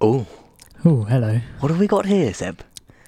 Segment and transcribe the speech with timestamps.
[0.00, 0.26] Oh,
[0.84, 1.40] Oh, hello.
[1.60, 2.60] what have we got here, Seb?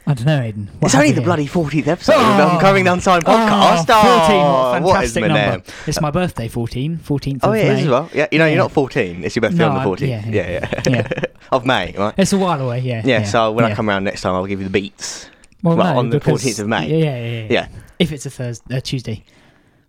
[0.07, 0.67] I don't know, Aiden.
[0.81, 1.25] What it's only the here?
[1.25, 2.43] bloody 14th episode Oh.
[2.43, 3.87] of Uncovering the Unsigned podcast.
[3.89, 5.51] Oh, 14, Oh, what what is fantastic my number.
[5.59, 5.63] name?
[5.87, 7.75] It's my birthday, 14, 14th Oh, of it May.
[7.79, 8.11] is as well.
[8.13, 8.51] Yeah, you know, Yeah.
[8.51, 9.25] you're not 14.
[9.25, 10.09] It's your birthday No, on the 14th.
[10.09, 10.83] yeah, yeah, yeah.
[10.87, 10.93] yeah.
[10.93, 11.25] Yeah.
[11.53, 12.15] of May, right?
[12.19, 13.03] It's a while away, yeah.
[13.05, 15.31] Yeah, so when I come around next time, I'll give you the beats.
[15.63, 16.89] well, well, no, on the because- 14th of May.
[16.89, 17.47] Yeah, yeah, yeah, yeah.
[17.51, 17.69] Yeah.
[18.01, 19.25] If it's a Thursday, uh, Tuesday,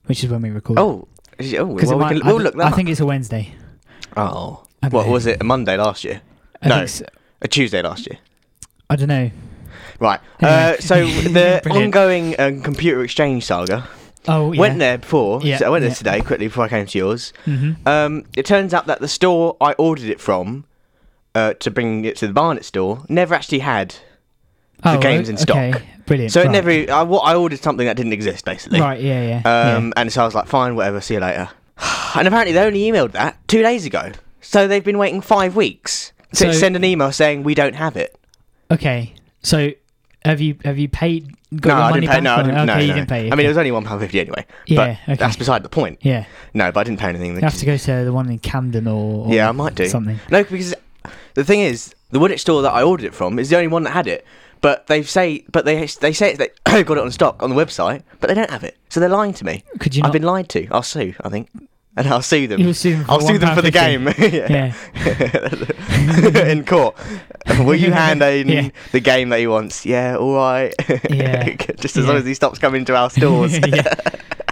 [0.06, 0.78] which is when we record.
[0.78, 1.08] Oh,
[1.58, 3.50] oh well, we might- can, we'll I, look that I think it's a Wednesday.
[4.16, 4.64] Oh.
[4.92, 5.42] What was it?
[5.42, 6.22] A Monday last year?
[6.64, 6.86] I No.
[6.86, 7.06] so.
[7.42, 8.20] A Tuesday last year?
[8.90, 9.30] I don't know.
[10.00, 10.20] Right.
[10.40, 10.58] Anyway.
[10.58, 13.88] Uh, so the ongoing um, computer exchange saga
[14.28, 14.60] Oh, yeah.
[14.60, 15.42] went there before.
[15.44, 15.96] Yeah, So I went there yeah.
[15.96, 17.34] today quickly before I came to yours.
[17.46, 20.64] hmm Um, it turns out that the store I ordered it from
[21.36, 23.96] uh, to bring it to the Barnet store never actually had.
[24.86, 25.72] oh, game's in okay.
[25.72, 25.82] stock.
[26.06, 26.32] Brilliant.
[26.32, 26.52] So it right.
[26.52, 26.70] never.
[26.72, 28.80] I, I ordered something that didn't exist basically.
[28.80, 29.76] Right, yeah, yeah.
[29.76, 31.02] Um, and so I was like, fine, whatever.
[31.02, 31.50] See you later.
[32.16, 34.12] And apparently they only emailed that two days ago.
[34.40, 38.18] So they've been waiting five weeks So- send an email saying we don't have it.
[38.72, 39.14] Okay.
[39.42, 39.72] So
[40.26, 41.36] have you have you paid?
[41.56, 42.22] Got no, your I money didn't pay.
[42.22, 42.56] No, I didn't.
[42.58, 42.94] Okay, no, you no.
[42.96, 43.32] didn't pay.
[43.32, 44.46] I mean, it was only one pound fifty anyway.
[44.66, 45.20] Yeah, but okay.
[45.20, 46.00] that's beside the point.
[46.02, 46.26] Yeah.
[46.54, 47.36] No, but I didn't pay anything.
[47.36, 49.88] You have to go to the one in Camden or, or Yeah, I might do.
[49.88, 50.20] something.
[50.32, 50.74] No, because
[51.36, 53.84] the thing is, the Woolwich store that I ordered it from is the only one
[53.84, 54.26] that had it.
[54.62, 56.50] But they say, but they they say they
[56.84, 58.78] got it on stock on the website, but they don't have it.
[58.90, 59.64] So they're lying to me.
[59.80, 60.68] Could you I've been lied to.
[60.72, 61.14] I'll sue.
[61.22, 61.50] I think,
[61.96, 62.60] and I'll sue them.
[62.60, 64.08] You'll sue them I'll sue them for the game.
[64.18, 64.74] Yeah.
[66.50, 66.96] in court.
[67.60, 68.70] Will you hand in Yeah.
[68.92, 69.86] the game that he wants?
[69.86, 70.74] Yeah, all right.
[71.10, 71.56] Yeah.
[71.80, 73.58] Just as long as he stops coming to our stores.
[73.60, 73.94] yeah.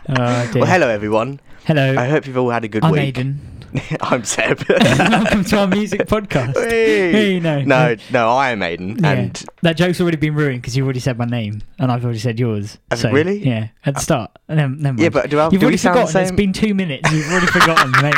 [0.09, 0.52] Oh.
[0.56, 1.39] Well, hello everyone.
[1.66, 1.95] Hello.
[1.98, 3.16] I hope you've all had a good I'm week.
[3.16, 3.36] Aiden.
[4.02, 4.64] I'm Seb.
[4.67, 6.55] Welcome to our music podcast.
[6.55, 7.11] Hey.
[7.11, 7.61] Hey, no.
[7.61, 9.11] no, no, I am Aiden, Yeah.
[9.11, 12.19] and that joke's already been ruined because you've already said my name and I've already
[12.19, 12.77] said yours.
[12.95, 13.45] So, really?
[13.45, 14.38] Yeah, at the start.
[14.49, 16.22] And then, never yeah, but do, I, you've do already forgotten.
[16.22, 17.09] It's been two minutes.
[17.11, 18.16] You've already forgotten, mate.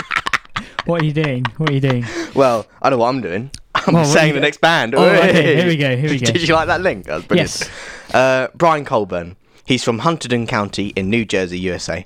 [0.85, 1.45] What are you doing?
[1.57, 2.05] What are you doing?
[2.33, 3.51] Well, I know what I'm doing.
[3.75, 4.95] I'm Well, saying the next band.
[4.95, 6.33] Oh, okay, here we go, here we did, go.
[6.39, 7.05] Did you like that link?
[7.05, 7.49] That was brilliant.
[7.51, 8.13] Yes.
[8.13, 9.35] Uh, Brian Colburn.
[9.65, 12.05] He's from Hunterdon County in New Jersey, USA.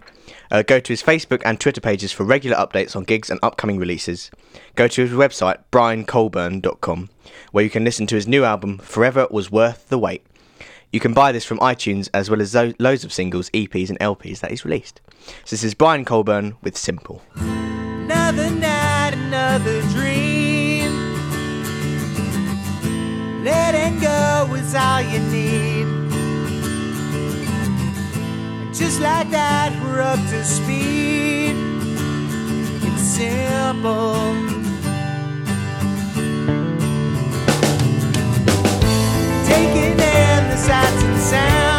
[0.49, 3.77] Uh, go to his Facebook and Twitter pages for regular updates on gigs and upcoming
[3.77, 4.31] releases.
[4.75, 7.09] Go to his website, briancolburn.com,
[7.51, 10.23] where you can listen to his new album, Forever Was Worth the Wait.
[10.91, 13.99] You can buy this from iTunes as well as zo- loads of singles, EPs, and
[13.99, 15.01] LPs that he's released.
[15.43, 17.21] So this is Brian Colburn with Simple.
[17.35, 20.93] Another night, another dream.
[23.43, 25.76] Letting go is all you need.
[28.77, 31.55] Just like that, we're up to speed.
[32.83, 34.15] It's simple.
[39.47, 41.76] Taking in the sights and sounds.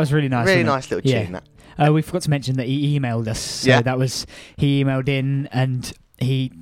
[0.00, 0.46] Was really nice.
[0.46, 0.72] really wasn't it?
[0.72, 1.22] nice little Yeah.
[1.24, 1.32] tune.
[1.32, 1.88] That.
[1.88, 3.38] Uh, we forgot to mention that he emailed us.
[3.38, 3.82] So Yeah.
[3.82, 4.26] that was
[4.56, 6.52] he emailed in and he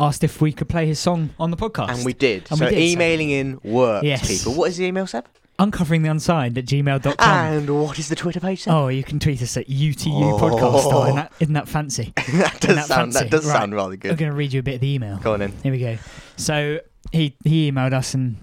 [0.00, 1.90] asked if we could play his song on the podcast.
[1.96, 2.46] And we did.
[2.50, 4.26] And so we did, so- emailing in worked, Yes.
[4.26, 4.54] people.
[4.54, 5.26] What is the email, Seb?
[5.58, 7.14] uncovering the unsigned at gmail.com.
[7.20, 8.72] And what is the Twitter page, Seb?
[8.74, 10.38] Oh, you can tweet us at UTU Oh.
[10.38, 10.82] podcast.
[10.92, 12.12] Oh, isn't, that, isn't that fancy?
[12.32, 13.12] that does that sound.
[13.12, 13.18] fancy?
[13.18, 13.58] That does Right.
[13.58, 14.10] sound rather good.
[14.12, 14.20] I'm good.
[14.24, 15.18] going to read you a bit of the email.
[15.18, 15.52] Go on then.
[15.62, 15.98] Here we go.
[16.36, 16.80] So
[17.12, 18.38] he he emailed us and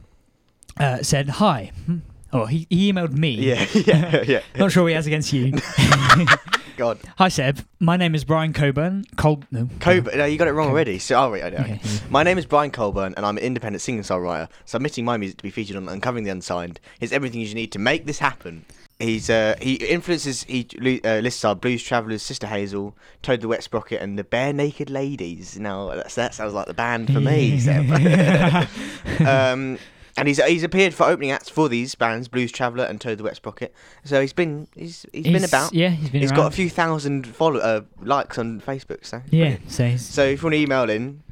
[0.79, 1.71] uh, said hi.
[2.31, 3.31] Oh, he, he emailed me.
[3.31, 4.41] Yeah, yeah, yeah.
[4.57, 5.53] Not sure what he has against you.
[6.77, 9.03] God, Hi Seb, my name is Brian Coburn.
[9.17, 10.17] Col- no, Coburn.
[10.17, 10.97] No, you got it wrong already.
[10.97, 11.57] So, oh, wait, I know.
[11.57, 11.81] Okay.
[12.09, 14.47] My name is Brian Colburn, and I'm an independent singer-songwriter.
[14.63, 17.79] Submitting my music to be featured on Uncovering the Unsigned is everything you need to
[17.79, 18.63] make this happen.
[18.99, 20.67] He's uh, he influences he
[21.05, 25.57] uh, lists our Blues Travelers, Sister Hazel, Toad the Wet Sprocket, and the Barenaked Ladies.
[25.57, 27.59] Now that's, that sounds like the band for me.
[27.59, 27.89] Seb.
[29.25, 29.77] um,
[30.19, 33.23] and he's he's appeared for opening acts for these bands, Blues Traveler and Toad the
[33.23, 33.73] Wet Sprocket.
[34.03, 35.73] So he's been he's he's been about.
[35.73, 36.37] Yeah, he's been He's around.
[36.37, 39.05] got a few thousand follow uh, likes on Facebook.
[39.05, 39.71] So Yeah, brilliant.
[39.71, 41.23] so So if you want to email in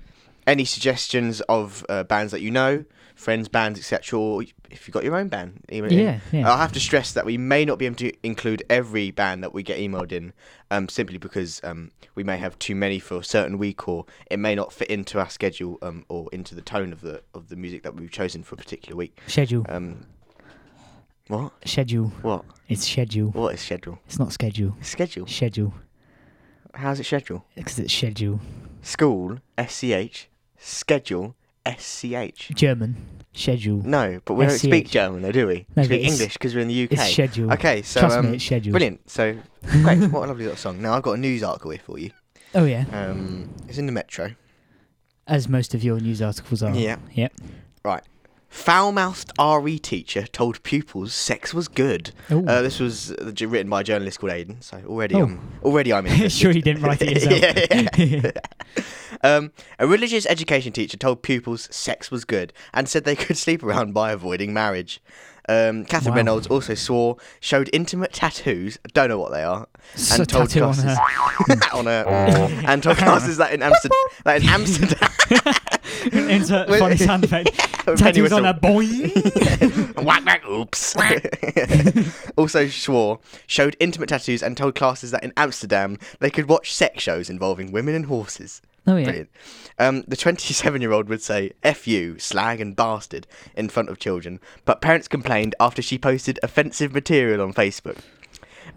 [0.46, 2.86] any suggestions of uh, bands that you know,
[3.18, 6.50] friends, bands, etc., or if you've got your own band, email yeah, yeah.
[6.50, 9.54] I'll have to stress that we may not be able to include every band that
[9.54, 10.32] we get emailed in,
[10.72, 14.38] um, simply because um, we may have too many for a certain week, or it
[14.40, 17.56] may not fit into our schedule, um, or into the tone of the of the
[17.58, 19.20] music that we've chosen for a particular week.
[19.28, 20.06] schedule, Um,
[21.28, 21.52] what?
[21.66, 22.08] schedule.
[22.22, 22.46] What?
[22.70, 23.32] It's schedule.
[23.32, 24.00] What is schedule?
[24.06, 24.76] It's not schedule.
[24.82, 25.28] Schedule.
[25.28, 25.74] Schedule,
[26.74, 27.46] How's it schedule?
[27.56, 28.40] because it's schedule.
[28.82, 29.40] School.
[29.58, 30.30] S C H.
[30.60, 31.36] Schedule.
[31.68, 32.52] S C H.
[32.56, 32.96] German,
[33.34, 33.82] schedule.
[33.84, 35.66] No, but we don't speak German, though, do we?
[35.76, 36.92] No, we speak it's- English because we're in the UK.
[36.94, 37.52] It's schedule.
[37.54, 38.72] Okay, so Trust um, me, it's schedule.
[38.72, 39.10] brilliant.
[39.10, 39.38] So
[39.84, 40.82] great, what a lovely little song.
[40.82, 42.12] Now I've got a news article here for you.
[42.56, 44.32] Oh yeah, Um, it's in the Metro.
[45.28, 46.74] as most of your news articles are.
[46.74, 46.98] Yeah.
[47.14, 47.34] Yep.
[47.84, 48.04] Right.
[48.50, 52.12] Foul-mouthed RE teacher told pupils sex was good.
[52.30, 54.62] Uh, this was uh, written by a journalist called Aidan.
[54.62, 55.24] So already, Oh.
[55.24, 56.40] I'm already I'm interested.
[56.42, 57.98] sure you didn't write it yourself.
[58.00, 58.32] yeah, yeah.
[59.36, 63.64] um, a religious education teacher told pupils sex was good and said they could sleep
[63.64, 65.02] around by avoiding marriage.
[65.50, 66.18] Um, Catherine Wow.
[66.18, 68.78] Reynolds also swore, showed intimate tattoos.
[68.94, 69.68] Don't know what they are.
[69.96, 71.74] So and told tattoo on classes her.
[71.78, 72.04] on her,
[72.68, 75.10] and told classes that in Amsterdam, that in Amsterdam,
[76.80, 77.58] funny sound effect.
[77.86, 78.86] Penny Tattoos on her boy.
[80.04, 80.96] whack whack oops.
[82.38, 87.02] also swore, showed intimate tattoos, and told classes that in Amsterdam they could watch sex
[87.02, 88.62] shows involving women and horses.
[88.88, 89.04] Oh yeah.
[89.06, 89.30] Brilliant.
[89.80, 94.00] Um, the 27 year old would say F you, slag, and bastard in front of
[94.00, 97.98] children, but parents complained after she posted offensive material on Facebook.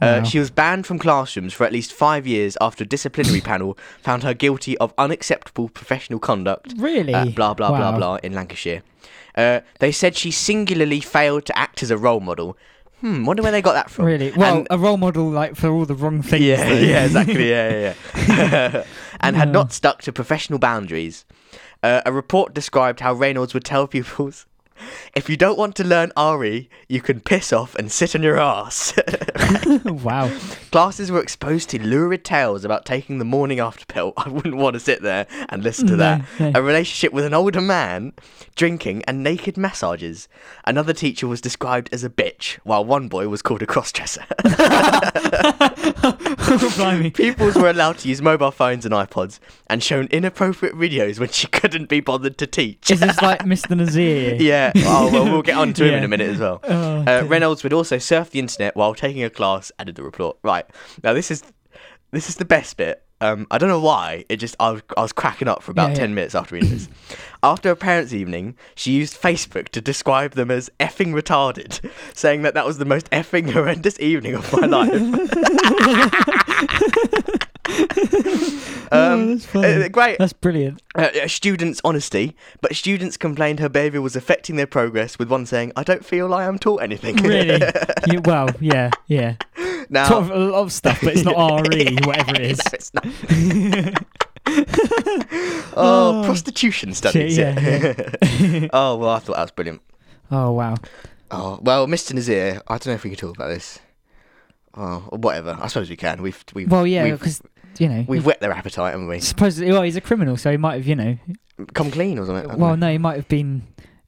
[0.02, 0.25] Uh, Wow.
[0.25, 4.23] She was banned from classrooms for at least five years after a disciplinary panel found
[4.23, 6.75] her guilty of unacceptable professional conduct.
[6.76, 7.12] Really?
[7.12, 7.97] Uh, blah, blah, blah, Wow.
[7.99, 8.83] blah, in Lancashire.
[9.37, 12.57] Uh, they said she singularly failed to act as a role model.
[13.00, 14.05] Hmm, wonder where they got that from.
[14.05, 14.31] Really?
[14.31, 16.45] Well, And- a role model like for all the wrong things.
[16.45, 16.75] yeah, though.
[16.75, 17.50] yeah, exactly.
[17.50, 17.95] Yeah, yeah,
[18.29, 18.85] yeah.
[19.21, 21.25] and had not stuck to professional boundaries.
[21.83, 24.47] Uh, a report described how Reynolds would tell pupils,
[25.15, 28.39] "If you don't want to learn RE, you can piss off and sit on your
[28.39, 28.95] ass."
[29.85, 30.31] wow.
[30.71, 34.13] Classes were exposed to lurid tales about taking the morning after pill.
[34.17, 36.23] I wouldn't want to sit there and listen to that.
[36.39, 36.53] no.
[36.55, 38.13] A relationship with an older man,
[38.57, 40.29] drinking, and naked massages.
[40.65, 44.25] Another teacher was described as a bitch, while one boy was called a crossdresser.
[47.15, 51.47] Pupils were allowed to use mobile phones and iPods and shown inappropriate videos when she
[51.47, 52.91] couldn't be bothered to teach.
[52.91, 53.77] Is this like Mr.
[53.77, 54.37] Nazir?
[54.37, 54.70] yeah.
[54.87, 56.61] Oh, well, we'll get on to him in a minute as well.
[56.65, 57.25] Oh, Uh.
[57.27, 60.39] Reynolds would also surf the internet while taking a class, added the report.
[60.43, 60.65] Right.
[61.05, 61.43] Now, this is
[62.12, 63.03] this is the best bit.
[63.23, 64.25] Um, I don't know why.
[64.31, 66.00] It just I was, I was cracking up for about Yeah, yeah.
[66.00, 66.89] ten minutes after reading this.
[67.43, 71.81] After a parents' evening, she used Facebook to describe them as effing retarded,
[72.15, 74.93] saying that that was the most effing horrendous evening of my life.
[78.93, 79.85] um, that's funny.
[79.85, 80.19] uh, great.
[80.19, 80.83] That's brilliant.
[80.95, 85.47] Uh, uh, students' honesty, but students complained her behaviour was affecting their progress, with one
[85.47, 87.17] saying, I don't feel I am taught anything.
[87.17, 87.61] Really?
[88.07, 89.37] you, well, yeah, yeah.
[89.89, 91.37] now, of a lot of stuff, but it's not
[91.69, 92.59] RE, whatever it is.
[92.59, 93.07] No, it's not.
[95.77, 97.39] oh, prostitution studies.
[97.39, 97.55] yeah,
[98.73, 99.83] oh, well, I thought that was brilliant.
[100.31, 100.77] Oh wow.
[101.31, 102.15] Oh, well, Mr.
[102.15, 103.79] Nazir, I don't know if we can talk about this.
[104.75, 105.57] Oh, whatever.
[105.61, 106.23] I suppose we can.
[106.23, 107.43] We've, we've Well, yeah, because
[107.79, 109.21] you know, We've whet their appetite, haven't we?
[109.21, 111.17] supposedly, well, he's a criminal, so he might have, you know,
[111.75, 112.59] Come clean or something.
[112.59, 112.77] well, we?
[112.79, 113.62] no, he might have been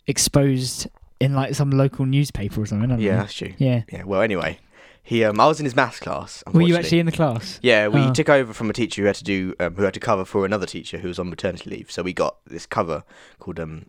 [0.06, 0.88] exposed
[1.20, 2.98] in like some local newspaper or something.
[3.00, 3.52] Yeah, that's true.
[3.58, 3.82] Yeah.
[3.92, 4.04] Yeah.
[4.04, 4.58] Well, anyway,
[5.02, 5.22] he.
[5.24, 6.42] Um, I was in his maths class.
[6.52, 7.58] Were you actually in the class?
[7.62, 8.12] Yeah, we Oh.
[8.12, 10.44] took over from a teacher who had to do um, who had to cover for
[10.44, 11.90] another teacher who was on maternity leave.
[11.90, 13.04] So we got this cover
[13.38, 13.86] called um,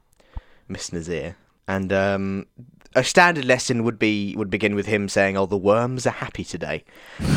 [0.67, 1.35] Miss Nazir,
[1.67, 2.45] and um,
[2.95, 6.43] a standard lesson would be would begin with him saying, "Oh, the worms are happy
[6.43, 6.83] today,"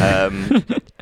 [0.03, 0.65] um,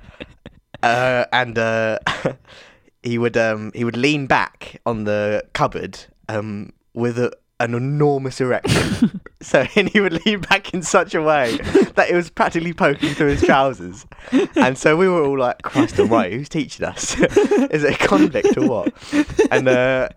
[0.84, 1.98] uh, and uh,
[3.02, 5.98] he would um, he would lean back on the cupboard
[6.28, 9.20] um, with a, an enormous erection.
[9.40, 11.56] so and he would lean back in such a way
[11.94, 14.06] that it was practically poking through his trousers.
[14.56, 17.18] And so we were all like, Christ almighty, who's teaching us?
[17.18, 18.94] Is it a convict or what?
[19.50, 20.08] And uh,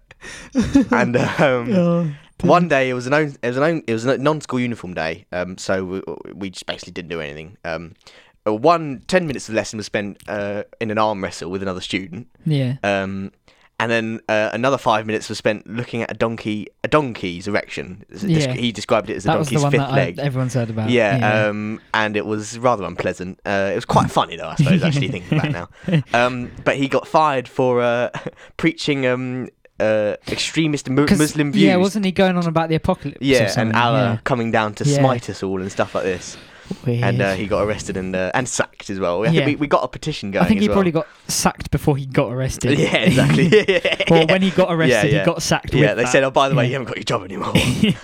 [0.91, 4.05] and um, Oh, one day it was an own, it was an own, it was
[4.05, 5.25] a non-school uniform day.
[5.31, 6.01] Um, so we,
[6.33, 7.57] we just basically didn't do anything.
[7.63, 7.93] Um,
[8.47, 11.61] uh, one ten minutes of the lesson was spent uh, in an arm wrestle with
[11.61, 12.27] another student.
[12.45, 12.77] yeah.
[12.83, 13.31] Um,
[13.79, 18.03] and then uh, another five minutes was spent looking at a donkey, a donkey's erection.
[18.09, 18.53] Yeah.
[18.53, 20.17] He described it as a That was the donkey's one fifth that I, leg.
[20.17, 20.89] everyone's heard about.
[20.89, 23.39] Yeah, um, and it was rather unpleasant.
[23.45, 26.01] Uh, it was quite funny though, I suppose, actually thinking about now.
[26.11, 28.09] Um, but he got fired for uh,
[28.57, 29.47] preaching um,
[29.79, 31.63] uh, extremist mu- Muslim views.
[31.63, 33.21] Yeah, wasn't he going on about the apocalypse?
[33.21, 33.75] or Yeah, and?
[33.75, 34.97] Allah coming down to Yeah.
[34.97, 36.35] smite us all and stuff like this.
[36.86, 37.07] Yeah.
[37.07, 39.25] And uh, he got arrested and uh, and sacked as well.
[39.25, 39.45] I Yeah.
[39.45, 40.45] we, we got a petition going.
[40.45, 40.75] I think he well.
[40.75, 42.77] probably got sacked before he got arrested.
[42.88, 43.47] Yeah, exactly.
[44.12, 45.74] or when he got arrested, he got sacked.
[45.74, 46.12] Yeah, they that.
[46.12, 47.51] said, "Oh, by the way, you haven't got your job anymore."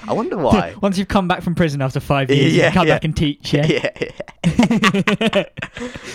[0.07, 0.75] I wonder why.
[0.81, 3.53] Once you've come back from prison after five years, Yeah, you come back and teach.
[3.53, 3.65] Yeah.
[3.67, 5.43] yeah.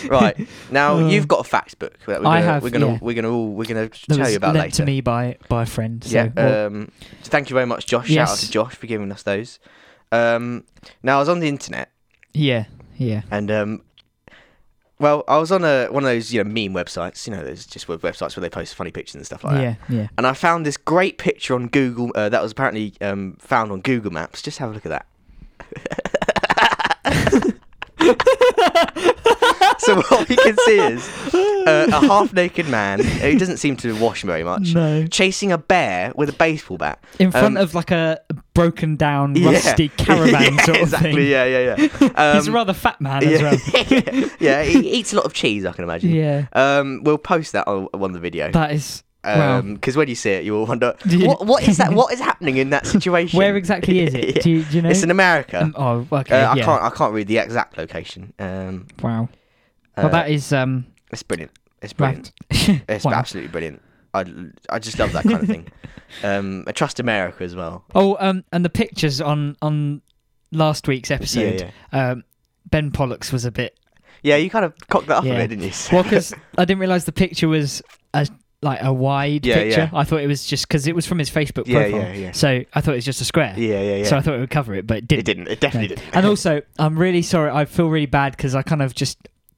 [0.09, 3.13] right now, you've got a fact book that we're I gonna, have, we're gonna we're
[3.15, 4.75] gonna all we're gonna That tell was you about lent later.
[4.77, 6.03] to me by by a friend.
[6.03, 6.29] So yeah.
[6.35, 6.91] well, um,
[7.21, 8.07] so thank you very much, Josh.
[8.07, 8.41] Shout out Yes.
[8.41, 9.59] to Josh for giving us those.
[10.11, 10.63] Um,
[11.03, 11.91] now I was on the internet
[12.33, 12.65] yeah,
[12.97, 13.81] yeah, and um,
[14.99, 17.25] well, I was on a one of those you know meme websites.
[17.25, 19.61] You know, there's just websites where they post funny pictures and stuff like that.
[19.61, 20.07] yeah, yeah.
[20.17, 23.81] And I found this great picture on Google uh, that was apparently um, found on
[23.81, 24.41] Google Maps.
[24.41, 25.05] Just have a look at that.
[29.79, 34.23] so what we can see is uh, a half-naked man who doesn't seem to wash
[34.23, 35.05] very much, No.
[35.07, 37.03] chasing a bear with a baseball bat.
[37.19, 38.19] In front Um, of like a
[38.53, 39.51] broken down, Yeah.
[39.51, 41.27] rusty caravan Yeah, sort of exactly, thing.
[41.27, 41.75] Yeah, yeah, yeah.
[42.35, 44.29] He's a Um, rather fat man as well.
[44.39, 46.11] yeah, he eats a lot of cheese, I can imagine.
[46.11, 48.51] Yeah, Um, we'll post that on, on the video.
[48.51, 49.03] that is.
[49.23, 49.61] Wow.
[49.61, 51.93] because when you see it, you will wonder you- what, what is that?
[51.93, 53.37] What is happening in that situation?
[53.37, 54.35] Where exactly is it?
[54.37, 54.41] Yeah.
[54.41, 54.89] Do, you, do you know?
[54.89, 55.61] It's in America.
[55.61, 56.41] Um, oh, okay.
[56.41, 56.65] uh, I yeah.
[56.65, 56.81] can't.
[56.83, 58.33] I can't read the exact location.
[58.39, 59.29] Um, Wow.
[59.97, 60.85] uh, well, that is um.
[61.11, 61.51] it's brilliant.
[61.81, 62.31] It's brilliant.
[62.51, 62.83] Right.
[62.89, 63.13] It's Wow.
[63.13, 63.81] absolutely brilliant.
[64.13, 64.25] I,
[64.69, 65.67] I just love that kind of thing.
[66.23, 67.85] Um, I trust America as well.
[67.93, 70.01] Oh, um, and the pictures on on
[70.51, 71.71] last week's episode.
[71.93, 72.11] yeah.
[72.11, 72.23] Um,
[72.69, 73.77] Ben Pollux was a bit
[74.23, 75.71] Yeah, you kind of cocked that up a bit, didn't you?
[75.91, 77.81] well because I didn't realize the picture was
[78.13, 78.27] a
[78.61, 79.89] like a wide Yeah, picture.
[79.91, 79.97] yeah.
[79.97, 82.01] I thought it was just because it was from his Facebook Yeah, profile.
[82.01, 82.31] yeah, yeah.
[82.33, 83.53] So I thought it was just a square.
[83.57, 84.03] yeah, yeah, yeah.
[84.05, 85.21] So I thought it would cover it, but it didn't.
[85.21, 85.47] It didn't.
[85.47, 86.15] It definitely didn't.
[86.15, 87.51] And also, I'm really sorry.
[87.51, 89.17] I feel really bad because I kind of just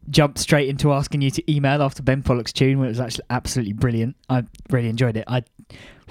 [0.09, 3.23] jumped straight into asking you to email after Ben Pollock's tune when it was actually
[3.29, 4.15] absolutely brilliant.
[4.29, 5.23] I really enjoyed it.
[5.27, 5.43] I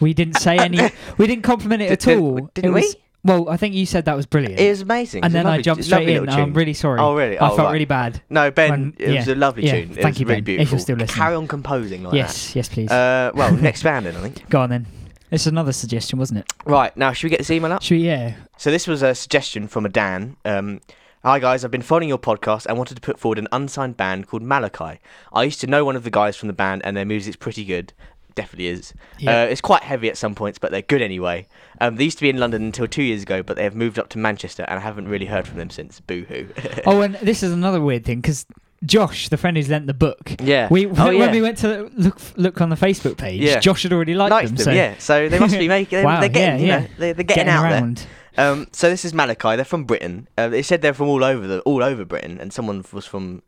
[0.01, 0.79] we didn't say any.
[1.19, 2.51] we didn't compliment it Did- at did- all.
[2.55, 3.01] didn't It was- we?
[3.23, 4.59] Well, I think you said that was brilliant.
[4.59, 5.25] it was amazing.
[5.25, 6.19] and then I jumped straight in.
[6.23, 7.01] and I'm really sorry.
[7.01, 7.39] Oh, really?
[7.39, 7.73] I Oh, felt right.
[7.73, 8.23] really bad.
[8.31, 9.35] No, Ben, when- it was yeah.
[9.35, 9.91] a lovely Yeah, tune.
[9.93, 11.17] It thank you, really Ben, if you're still listening.
[11.17, 12.17] Carry on composing like that.
[12.17, 12.91] yes, yes, please.
[12.91, 14.49] Uh, well, next band then, I think.
[14.49, 14.87] Go on then.
[15.31, 16.53] It's another suggestion, wasn't it?
[16.65, 17.83] Right, now, should we get this email up?
[17.83, 18.07] Should we?
[18.07, 18.35] Yeah.
[18.57, 20.37] So this was a suggestion from a Dan.
[20.45, 20.81] Um,
[21.23, 24.27] Hi guys, I've been following your podcast and wanted to put forward an unsigned band
[24.27, 24.97] called Malokai.
[25.35, 27.63] I used to know one of the guys from the band and their music's pretty
[27.67, 27.93] good.
[28.41, 28.95] Definitely is.
[29.19, 29.43] Yeah.
[29.43, 31.47] Uh, it's quite heavy at some points, but they're good anyway.
[31.79, 33.99] Um, they used to be in London until two years ago, but they have moved
[33.99, 36.01] up to Manchester and I haven't really heard from them since.
[36.01, 36.49] Boo hoo.
[36.87, 38.47] oh, and this is another weird thing because
[38.85, 40.69] Josh, the friend who's lent the book, yeah.
[40.71, 41.33] we oh, when yeah.
[41.33, 43.61] we went to look look on the Facebook page, Yeah.
[43.61, 44.57] Josh had already liked Liked them.
[44.57, 44.95] them, so yeah.
[44.99, 45.99] So they must be making.
[45.99, 47.95] They're, Wow, they're getting, yeah, you know, they're, they're getting, out there.
[48.39, 49.57] Um, so this is Malokai.
[49.57, 50.29] They're from Britain.
[50.39, 53.43] Uh, they said they're from all over the all over Britain, and someone was from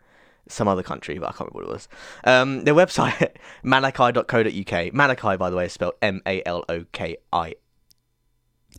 [0.49, 1.89] some other country, but I can't remember what it was.
[2.25, 3.35] Um, their website
[3.65, 4.93] malokai.co.uk.
[4.93, 7.55] Malokai, by the way, is spelled M A L O K I.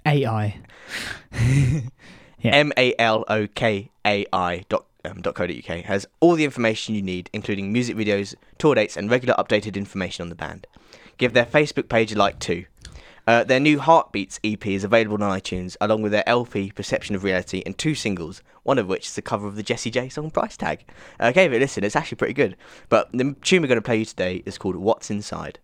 [0.05, 0.59] AI.
[2.43, 2.55] Yeah.
[2.55, 6.35] M A L O K A I dot um, dot co dot uk has all
[6.35, 10.35] the information you need, including music videos, tour dates, and regular updated information on the
[10.35, 10.67] band.
[11.17, 12.65] Give their Facebook page a like too.
[13.25, 17.23] Uh, their new Heartbeats EP is available on iTunes, along with their LP Perception of
[17.23, 20.29] Reality and two singles, one of which is the cover of the Jessie J song
[20.29, 20.83] Price Tag.
[21.21, 22.57] Uh, gave it a listen, it's actually pretty good.
[22.89, 25.59] But the tune we're going to play you today is called What's Inside.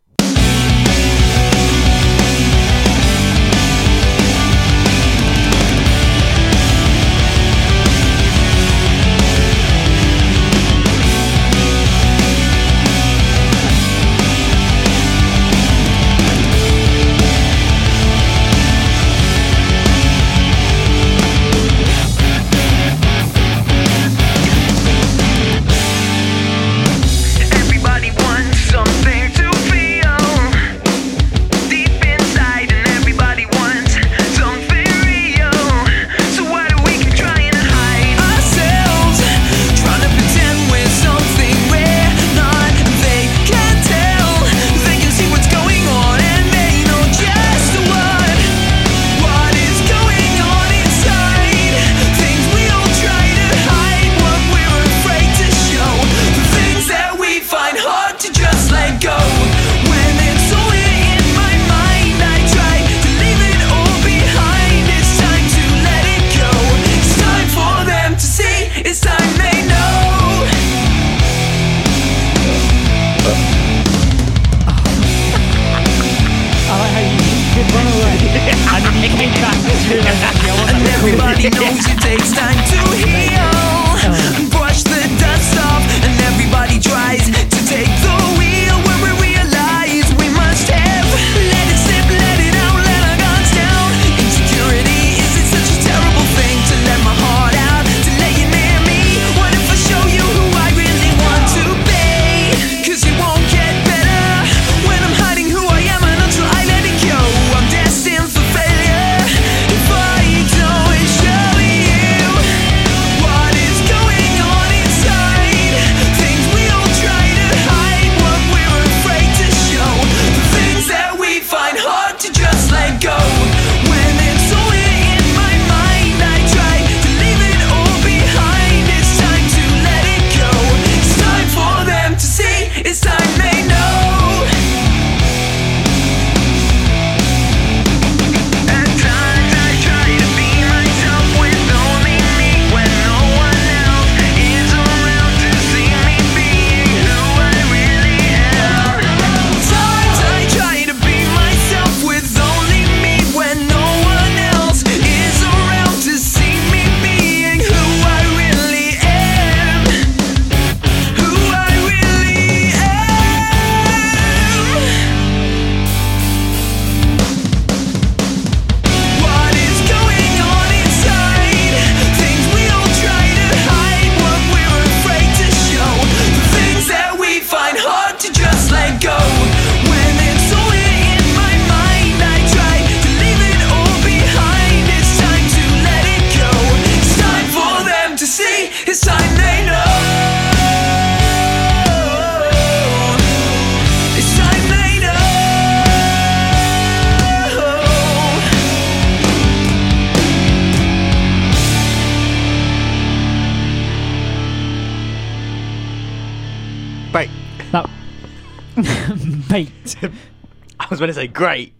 [210.79, 211.73] I was going to say great.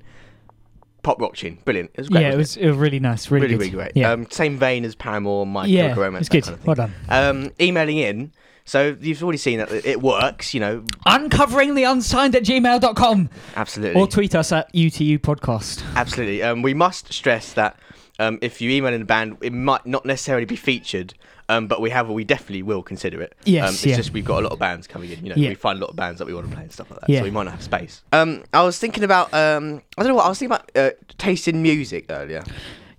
[1.01, 1.91] Pop rock tune, brilliant.
[1.93, 2.21] It was great.
[2.21, 3.31] yeah, it was, it was really nice.
[3.31, 3.59] Really, really, good.
[3.61, 3.91] really great.
[3.95, 6.21] Yeah, Um, same vein as Paramore, My yeah, Chemical Romance.
[6.27, 6.43] it's good.
[6.43, 6.93] kind of well done.
[7.07, 8.31] Um, emailing in.
[8.65, 10.53] So you've already seen that it works.
[10.53, 13.99] You know, Uncovering the unsigned at gmail.com absolutely.
[13.99, 15.83] or tweet us at UTU podcast.
[15.95, 16.43] Absolutely.
[16.43, 17.79] Um, we must stress that
[18.19, 21.13] um, if you email in the band, it might not necessarily be featured,
[21.49, 23.35] um, but we have, we definitely will consider it.
[23.43, 23.95] Yes, Um, it's yeah.
[23.97, 25.23] just we've got a lot of bands coming in.
[25.23, 25.49] You know, Yeah.
[25.49, 27.09] we find a lot of bands that we want to play and stuff like that.
[27.09, 27.19] Yeah.
[27.19, 28.01] So we might not have space.
[28.13, 30.91] Um, I was thinking about, um, I don't know what I was thinking about uh,
[31.17, 32.43] tasting music earlier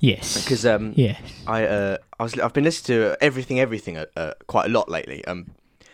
[0.01, 0.43] Yes.
[0.43, 1.17] because um, yeah.
[1.47, 4.89] I uh, I was I've been listening to everything everything uh, uh, quite a lot
[4.89, 5.25] lately.
[5.27, 5.51] Um,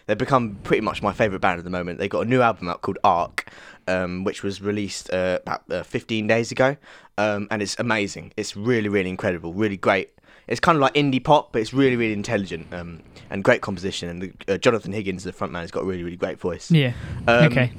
[0.07, 1.99] they've become pretty much my favourite band at the moment.
[1.99, 3.49] They got a new album out called Arc,
[3.89, 6.77] um, which was released uh, about uh, 15 days ago,
[7.19, 8.33] um, and it's amazing.
[8.37, 10.11] It's really really incredible, really great.
[10.49, 14.09] It's kind of like indie pop, but it's really really intelligent um, and great composition.
[14.09, 16.71] And the, uh, Jonathan Higgins, the frontman, has got a really really great voice.
[16.71, 16.93] Yeah.
[17.27, 17.73] Um, okay.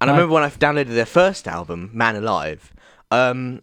[0.00, 2.72] And I remember when I downloaded their first album, Man Alive,
[3.10, 3.60] um,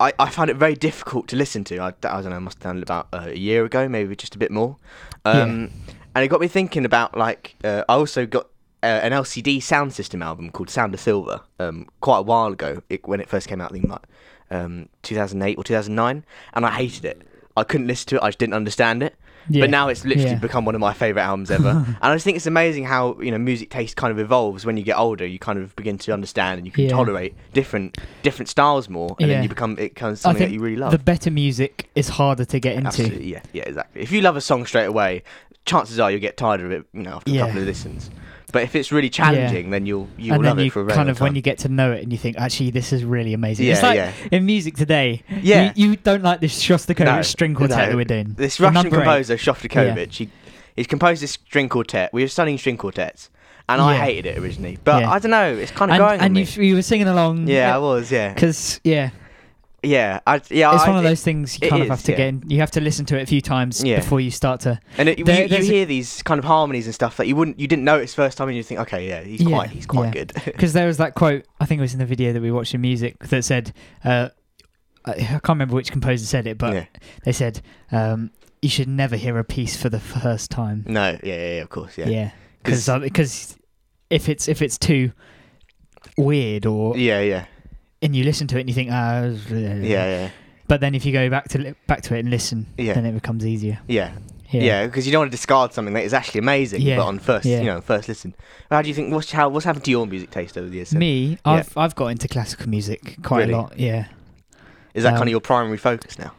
[0.00, 1.78] I, I found it very difficult to listen to.
[1.78, 1.92] I, I
[2.22, 4.38] don't know, I must have done it about uh, a year ago, maybe just a
[4.38, 4.76] bit more.
[5.24, 5.70] Um,
[6.14, 8.46] And it got me thinking about, like, uh, I also got
[8.82, 13.06] uh, an LCD Soundsystem album called Sound of Silver um, quite a while ago it,
[13.06, 14.02] when it first came out, I think like
[14.50, 17.22] um, 2008 or 2009, and I hated it.
[17.56, 19.14] I couldn't listen to it, I just didn't understand it.
[19.48, 19.62] Yeah.
[19.62, 20.38] But now it's literally Yeah.
[20.38, 21.70] become one of my favourite albums ever.
[21.86, 24.76] and I just think it's amazing how, you know, music taste kind of evolves when
[24.76, 25.26] you get older.
[25.26, 26.90] You kind of begin to understand and you can Yeah.
[26.90, 30.76] tolerate different different styles more and then you become it becomes something that you really
[30.76, 30.92] love.
[30.92, 32.86] the better music is harder to get into.
[32.86, 34.00] Absolutely, yeah, yeah, exactly.
[34.02, 35.24] If you love a song straight away,
[35.64, 38.10] chances are you'll get tired of it, you know, after a couple of listens.
[38.52, 41.08] But if it's really challenging, then you'll you'll and love then it for a kind
[41.08, 43.66] of when you get to know it and you think actually this is really amazing.
[43.66, 44.12] Yeah, it's like yeah.
[44.30, 45.22] in music today.
[45.40, 45.72] Yeah.
[45.74, 47.86] You, you don't like this Shostakovich No, string quartet no.
[47.86, 48.34] that we're doing.
[48.36, 48.92] This Russian eight.
[48.92, 50.28] composer Shostakovich, he
[50.76, 52.12] he's composed this string quartet.
[52.12, 53.30] We were studying string quartets,
[53.68, 54.78] and I hated it originally.
[54.84, 55.10] But Yeah.
[55.10, 57.48] I don't know, it's kind of And, growing on and you, you were singing along.
[57.48, 58.12] Yeah, I was.
[58.12, 59.10] Yeah, Because yeah,
[59.82, 60.74] yeah, I, yeah.
[60.74, 62.16] it's I, one of it- those things you kind of is, have to yeah.
[62.18, 62.42] get in.
[62.50, 63.96] You have to listen to it a few times Yeah.
[63.96, 64.78] before you start to.
[64.98, 67.58] And it, There- you, you hear these kind of harmonies and stuff that you wouldn't,
[67.58, 70.32] you didn't notice first time, and you think, okay, yeah, he's quite, he's quite good.
[70.44, 72.74] Because there was that quote, I think it was in the video that we watched
[72.74, 73.72] in music, that said,
[74.04, 74.28] uh,
[75.04, 76.86] I I can't remember which composer said it, but
[77.24, 80.84] they said, um, you should never hear a piece for the first time.
[80.86, 82.30] No, yeah, yeah, yeah, of course, yeah, Yeah.
[82.62, 83.56] 'Cause- Because because
[84.10, 85.10] if it's if it's too
[86.16, 87.44] weird or yeah, yeah,
[88.02, 90.30] and you listen to it and you think ah yeah, yeah,
[90.68, 92.94] but then if you go back to li- back to it and listen Yeah.
[92.94, 94.12] then it becomes easier yeah.
[94.50, 97.06] yeah Yeah, because you don't want to discard something that is actually amazing, Yeah, but
[97.06, 97.60] on first, yeah.
[97.60, 98.34] you know, first listen.
[98.70, 99.12] How do you think?
[99.14, 99.48] What's how?
[99.48, 100.90] What's happened to your music taste over the years?
[100.90, 100.98] then?
[101.00, 101.36] me Yeah.
[101.52, 103.52] I've I've got into classical music quite Really?
[103.54, 104.06] a lot yeah
[104.94, 106.32] is that um, kind of your primary focus now?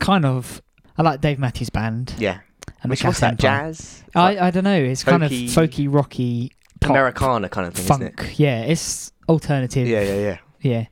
[0.00, 0.60] kind of
[0.98, 2.40] I like Dave Matthews Band Yeah.
[2.82, 3.32] and Which what's that?
[3.42, 3.72] Empire.
[3.72, 4.04] Jazz?
[4.14, 4.82] I I don't know.
[4.92, 8.16] It's kind of Folky- folky, rocky, pop, Americana kind of thing, isn't it?
[8.20, 8.38] funk.
[8.38, 9.86] Yeah, it's alternative.
[9.88, 10.38] Yeah, yeah, yeah.
[10.60, 10.86] Yeah.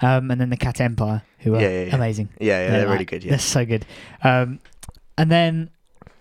[0.00, 1.94] Um, and then the Cat Empire, who are Yeah, yeah, yeah.
[1.94, 2.28] amazing.
[2.40, 3.22] Yeah, yeah, they're like- really good.
[3.24, 3.30] Yeah.
[3.30, 3.86] They're so good.
[4.24, 4.58] Um,
[5.16, 5.70] and then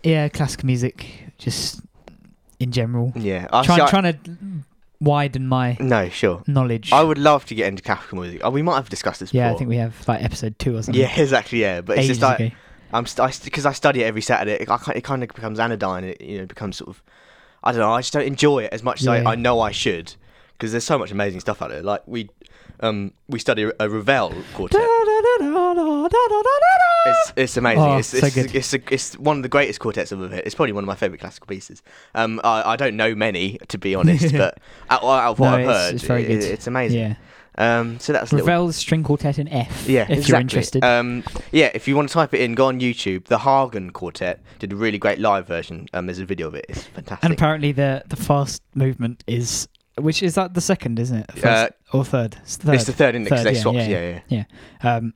[0.04, 1.06] yeah, classical music,
[1.38, 1.82] just
[2.60, 3.12] in general.
[3.16, 3.48] Yeah.
[3.52, 4.20] I, Trying see, I- trying to
[5.00, 6.44] widen my no, sure.
[6.46, 6.92] knowledge.
[6.94, 8.42] I would love to get into classical music.
[8.44, 9.42] Oh, we might have discussed this before.
[9.42, 9.56] yeah, before.
[9.56, 11.02] I think we have like episode two or something.
[11.02, 11.60] Yeah, exactly.
[11.62, 12.56] Yeah, but it's ages just like ago.
[12.94, 14.62] I'm st- I because I study it every Saturday.
[14.62, 16.04] It, I, it kind of becomes anodyne.
[16.04, 17.02] It you know becomes sort of
[17.64, 17.92] I don't know.
[17.94, 19.24] I just don't enjoy it as much as Yeah.
[19.28, 20.14] I, I know I should
[20.62, 21.82] because there's so much amazing stuff out there.
[21.82, 22.30] Like we
[22.82, 24.80] um we study a Ravel quartet.
[27.04, 27.84] It's, it's amazing.
[27.84, 28.56] Oh, it's, so it's, good.
[28.56, 30.44] it's, a, it's one of the greatest quartets I've ever heard.
[30.46, 31.82] It's probably one of my favourite classical pieces.
[32.14, 34.60] Um, I, I don't know many to be honest, but
[34.92, 36.44] out, out of what No, I've it's- heard, it's very good.
[36.44, 37.00] it's amazing.
[37.00, 37.16] Yeah,
[37.58, 39.88] Um, so that's a little Ravel's string quartet in F.
[39.90, 40.30] yeah, if exactly.
[40.32, 40.84] you're interested.
[40.84, 43.26] Um, yeah, if you want to type it in, go on YouTube.
[43.26, 45.88] The Hagen Quartet did a really great live version.
[45.94, 46.66] Um, there's a video of it.
[46.70, 47.24] It's fantastic.
[47.24, 51.46] and apparently the the fast movement is which is that the second, isn't it?
[51.46, 52.38] Uh, or third?
[52.44, 52.76] It's the third.
[52.76, 53.36] it's the third index.
[53.36, 53.78] Third, they yeah, swapped.
[53.78, 54.44] yeah, Yeah, yeah,
[54.84, 54.96] yeah.
[54.96, 55.14] Um,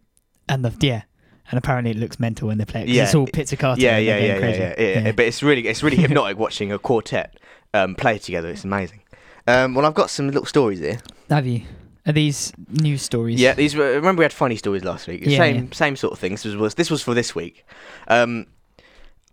[0.48, 1.04] and the yeah,
[1.52, 2.90] and apparently it looks mental when they play it.
[2.90, 3.04] Yeah.
[3.04, 3.80] it's all pizzicato.
[3.80, 4.60] yeah, yeah, yeah, yeah, crazy.
[4.60, 5.12] yeah, yeah.
[5.12, 7.38] But it's really, it's really hypnotic watching a quartet
[7.74, 8.50] um, play together.
[8.50, 9.02] It's amazing.
[9.48, 11.00] Um, well, I've got some little stories here.
[11.30, 11.64] Have you?
[12.08, 13.40] Are these news stories?
[13.40, 13.94] Yeah, these were.
[13.94, 15.22] Remember, we had funny stories last week.
[15.26, 15.74] Yeah, same, yeah.
[15.74, 16.34] same sort of thing.
[16.34, 17.66] This was this was for this week.
[18.08, 18.46] Um,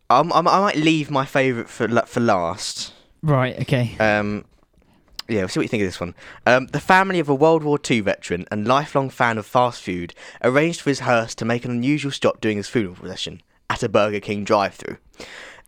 [0.09, 2.95] I'm, I'm, I might leave my favourite for for last.
[3.23, 3.61] Right.
[3.61, 3.97] Okay.
[3.99, 4.45] Um,
[5.33, 6.15] yeah, we'll see what you think of this one.
[6.47, 10.15] Um, the family of a World War II veteran and lifelong fan of fast food
[10.43, 13.89] arranged for his hearse to make an unusual stop during his funeral procession at a
[13.89, 14.99] Burger King drive-through.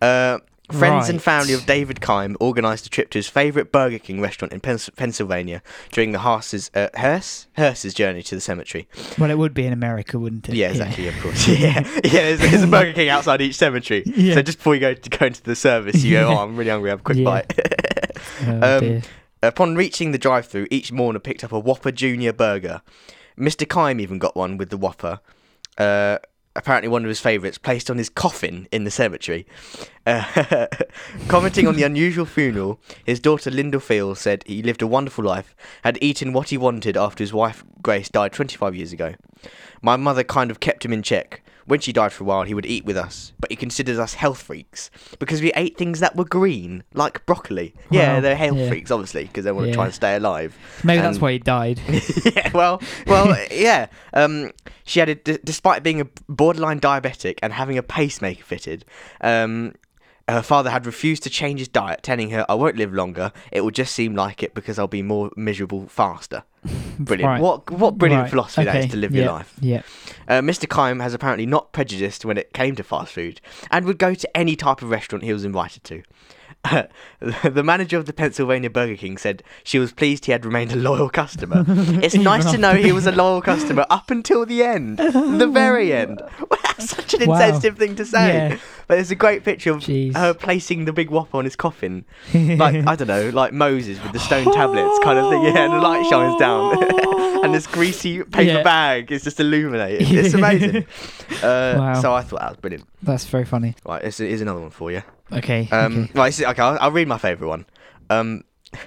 [0.03, 0.39] Uh,
[0.73, 4.53] friends and family of David Kime organised a trip to his favourite Burger King restaurant
[4.53, 8.89] in Pens- Pennsylvania during the hearse's uh, hearse hearse's journey to the cemetery.
[9.19, 10.55] Well, it would be in America, wouldn't it?
[10.55, 11.07] Yeah, exactly.
[11.09, 11.47] Of course.
[11.49, 12.11] yeah, yeah.
[12.11, 14.03] There's, there's a Burger King outside each cemetery.
[14.07, 14.35] Yeah.
[14.35, 16.71] So just before you go to go into the service, you go, "Oh, I'm really
[16.71, 16.91] hungry.
[16.91, 17.25] I have a quick Yeah.
[17.25, 17.61] bite."
[18.47, 19.03] Oh, Um.
[19.49, 22.83] Upon reaching the drive-through, each mourner picked up a Whopper Junior burger.
[23.39, 23.67] Mr.
[23.67, 25.21] Kime even got one with the Whopper.
[25.77, 26.19] Uh,
[26.57, 29.47] apparently, one of his favourites, placed on his coffin in the cemetery.
[30.07, 30.67] Uh,
[31.29, 35.55] commenting on the unusual funeral, his daughter Linda Field said he lived a wonderful life,
[35.83, 39.15] had eaten what he wanted after his wife Grace died 25 years ago.
[39.83, 41.43] My mother kind of kept him in check.
[41.67, 44.15] When she died for a while, he would eat with us, but he considers us
[44.15, 47.75] health freaks because we ate things that were green, like broccoli.
[47.91, 48.69] Yeah, they're health yeah.
[48.69, 50.57] freaks, obviously, because they want to try and stay alive.
[50.83, 51.81] Maybe that's why he died.
[52.25, 53.87] yeah, well, well, yeah.
[54.13, 54.53] Um,
[54.85, 58.85] she had, a, d- despite being a borderline diabetic and having a pacemaker fitted,
[59.23, 59.75] um,
[60.29, 63.33] her father had refused to change his diet, telling her, "I won't live longer.
[63.53, 66.45] It will just seem like it because I'll be more miserable faster."
[66.99, 67.29] Brilliant.
[67.29, 67.41] Right.
[67.41, 69.55] What what brilliant Right, philosophy that is to live your life.
[69.61, 69.83] Yeah.
[70.27, 70.67] Uh, Mr.
[70.67, 74.37] Kime has apparently not prejudiced when it came to fast food and would go to
[74.37, 76.03] any type of restaurant he was invited to.
[77.21, 80.77] the manager of the Pennsylvania Burger King said she was pleased he had remained a
[80.77, 81.65] loyal customer.
[82.05, 85.93] It's nice to know he was a loyal customer up until the end, the very
[85.93, 86.21] end.
[86.51, 87.35] Well, That's such an Wow.
[87.37, 88.27] insensitive thing to say.
[88.51, 88.59] Yeah.
[88.89, 90.15] But there's a great picture of Jeez.
[90.17, 94.13] her placing the big whopper on his coffin, like I don't know, like Moses with
[94.13, 95.43] the stone tablets kind of thing.
[95.45, 98.63] Yeah, and the light shines down, and this greasy paper Yeah.
[98.63, 100.09] bag is just illuminated.
[100.11, 100.87] It's amazing.
[101.43, 102.01] Uh, Wow.
[102.01, 102.87] So I thought that was brilliant.
[103.03, 103.75] That's very funny.
[103.87, 105.03] Right, here's, here's another one for you.
[105.33, 105.69] Okay.
[105.71, 106.13] Um, okay.
[106.15, 107.67] Right, this is- okay, I'll, I'll read my favourite one.
[108.11, 108.45] Um,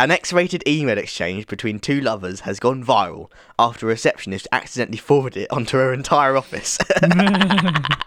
[0.00, 5.44] an X-rated email exchange between two lovers has gone viral after a receptionist accidentally forwarded
[5.44, 6.78] it onto her entire office.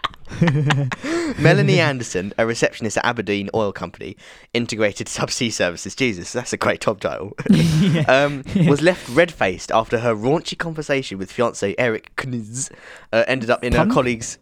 [1.38, 4.16] Melanie Anderson, a receptionist at Aberdeen Oil Company,
[4.52, 5.94] integrated subsea services.
[5.94, 7.34] Jesus, that's a great job title.
[8.08, 12.70] um, was left red-faced after her raunchy conversation with fiance Eric Knisz
[13.12, 13.88] uh, ended up in Pardon?
[13.88, 14.38] her colleague's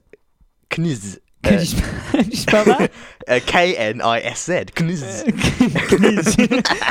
[0.70, 1.18] Knisz.
[1.46, 2.92] Can uh, you, spell, you spell that?
[3.28, 4.52] uh, K N I S Z.
[4.74, 5.24] Knisz.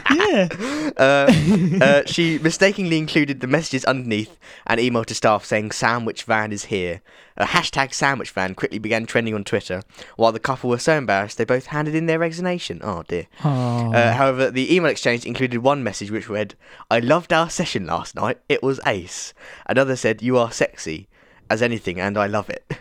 [0.16, 0.94] yeah.
[0.98, 4.38] Uh, uh, she mistakenly included the messages underneath
[4.68, 7.02] an email to staff saying "Sandwich van is here."
[7.38, 9.82] A hashtag Sandwich van quickly began trending on Twitter.
[10.16, 12.80] While the couple were so embarrassed, they both handed in their resignation.
[12.82, 13.28] Oh dear.
[13.44, 13.94] Oh.
[13.94, 16.56] Uh, however, the email exchange included one message which read,
[16.90, 18.40] "I loved our session last night.
[18.48, 19.34] It was ace."
[19.66, 21.10] Another said, "You are sexy
[21.50, 22.80] as anything, and I love it."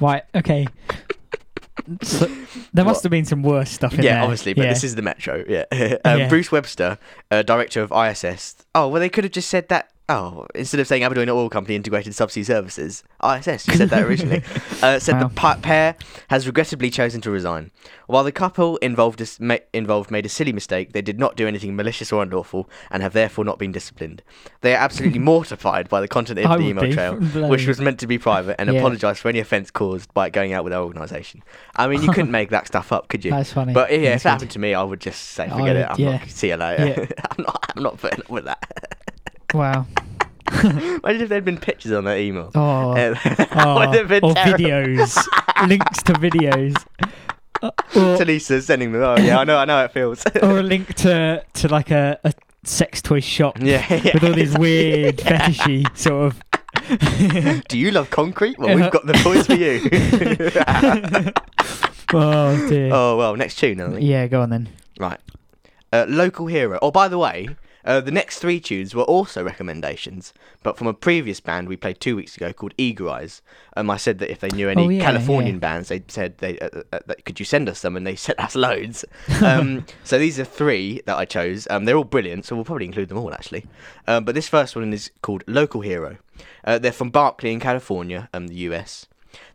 [0.00, 0.22] Right.
[0.34, 0.66] Okay.
[2.02, 2.26] So,
[2.74, 3.02] there must What?
[3.04, 4.22] have been some worse stuff in yeah, there.
[4.24, 4.72] obviously, but yeah.
[4.74, 5.42] this is the Metro.
[5.48, 5.64] Yeah,
[6.04, 6.28] um, Yeah.
[6.28, 6.98] Bruce Webster,
[7.30, 8.56] uh, director of ISS.
[8.74, 11.76] Oh well, they could have just said that Oh, instead of saying Aberdeen Oil Company
[11.76, 14.42] Integrated Subsea Services, ISS, you said that originally,
[14.82, 15.28] uh, said wow.
[15.28, 15.96] the pair
[16.30, 17.70] has regrettably chosen to resign.
[18.06, 19.20] While the couple involved,
[19.74, 23.12] involved made a silly mistake, they did not do anything malicious or unlawful and have
[23.12, 24.22] therefore not been disciplined.
[24.62, 27.16] They are absolutely mortified by the content of the email trail,
[27.50, 28.78] which was meant to be private, and yeah.
[28.78, 31.42] apologise for any offence caused by going out with our organisation.
[31.76, 33.32] I mean, you couldn't make that stuff up, could you?
[33.32, 33.74] That's funny.
[33.74, 35.86] But yeah, if it happened to me, I would just say, forget would, it.
[35.90, 36.12] I'm yeah.
[36.12, 36.86] not, see you later.
[36.86, 37.24] Yeah.
[37.30, 39.04] I'm, not, I'm not putting up with that.
[39.54, 39.86] Wow.
[40.62, 42.50] Imagine if there'd been pictures on that email.
[42.54, 43.14] Oh, uh,
[43.52, 44.34] oh or terrible.
[44.34, 46.74] videos, links to videos.
[47.60, 49.02] Uh, or, Talisa's sending them.
[49.02, 50.24] Oh yeah, I know, I know how it feels.
[50.42, 52.32] or a link to to like a, a
[52.62, 53.58] sex toy shop.
[53.60, 54.60] Yeah, yeah with all these exactly.
[54.60, 55.48] weird yeah.
[55.48, 57.64] fetishy sort of.
[57.66, 58.60] Do you love concrete?
[58.60, 58.90] Well, we've uh-huh.
[58.90, 59.80] got the toys for you.
[62.14, 62.90] oh dear.
[62.94, 64.00] Oh well, next tune.
[64.00, 64.68] Yeah, go on then.
[65.00, 65.18] Right,
[65.92, 66.78] uh, local hero.
[66.80, 67.56] Oh, by the way
[67.88, 71.98] uh, the next three tunes were also recommendations, but from a previous band we played
[71.98, 73.40] two weeks ago called Eager Eyes.
[73.78, 75.60] Um, I said that if they knew any oh, yeah, Californian yeah.
[75.60, 78.38] bands, they said they uh, uh, uh could you send us some, and they sent
[78.38, 79.06] us loads.
[79.48, 81.66] Um, so these are three that I chose.
[81.70, 83.64] Um, they're all brilliant, so we'll probably include them all actually.
[84.06, 86.18] Um, but this first one is called Local Hero.
[86.64, 89.06] Uh, they're from Berkeley in California, um, the US.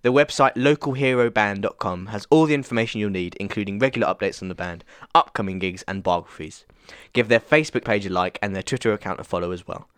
[0.02, 4.84] The website localheroband.com has all the information you'll need, including regular updates on the band,
[5.14, 6.66] upcoming gigs, and biographies.
[7.14, 9.90] Give their Facebook page a like and their Twitter account a follow as well.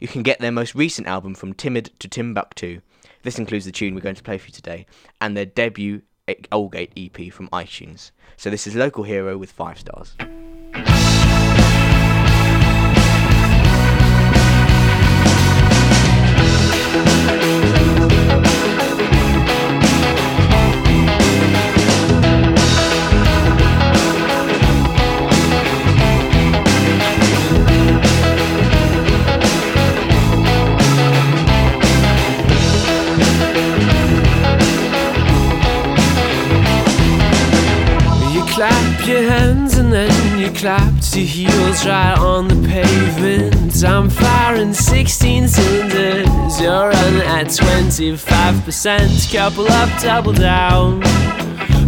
[0.00, 2.80] You can get their most recent album from Timid to Timbuktu.
[3.22, 4.86] This includes the tune we're going to play for you today
[5.20, 6.02] and their debut
[6.50, 8.10] Olgate EP from iTunes.
[8.36, 10.16] So this is Local Hero with 5 stars.
[41.12, 43.84] 60 heels right on the pavement.
[43.84, 46.58] I'm firing 16 cylinders.
[46.58, 49.30] You're running at 25%.
[49.30, 51.02] Couple up, double down.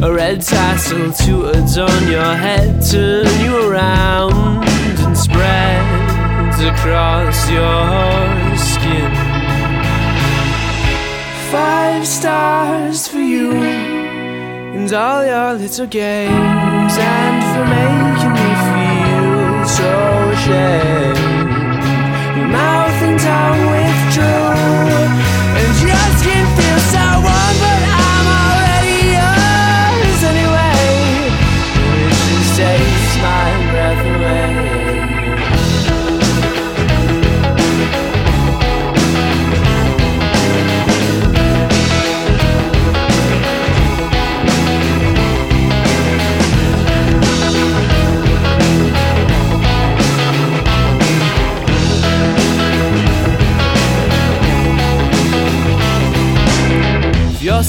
[0.02, 2.82] A red tassel to adorn your head.
[2.84, 4.62] Turn you around
[5.00, 5.80] and spread
[6.60, 9.10] across your skin.
[11.50, 17.93] Five stars for you and all your little games and for me
[19.85, 21.18] so ashamed.
[22.37, 24.43] Your mouth and tongue withdrew.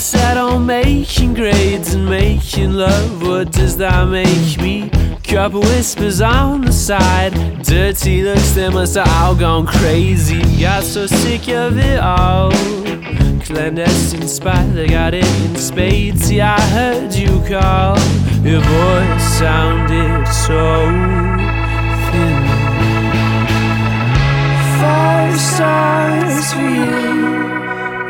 [0.05, 3.23] set on making grades and making love.
[3.23, 4.91] What does that make me?
[5.23, 10.43] Couple whispers on the side, dirty looks that must have all gone crazy.
[10.61, 12.51] Got so sick of it all.
[13.41, 16.31] Clandestine spy, they got it in spades.
[16.31, 17.97] Yeah, I heard you call.
[18.45, 20.85] Your voice sounded so
[22.11, 22.45] thin.
[24.79, 27.34] Five stars for you.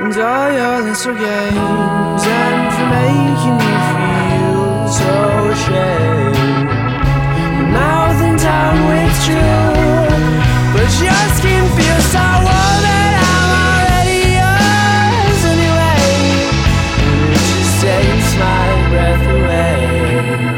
[0.06, 5.14] And all your little games And for making you feel so
[5.50, 6.70] ashamed.
[7.58, 9.18] But now that I'm with
[10.74, 16.54] But your skin feels so warm that I'm already yours anyway.
[17.34, 19.82] Just my breath away.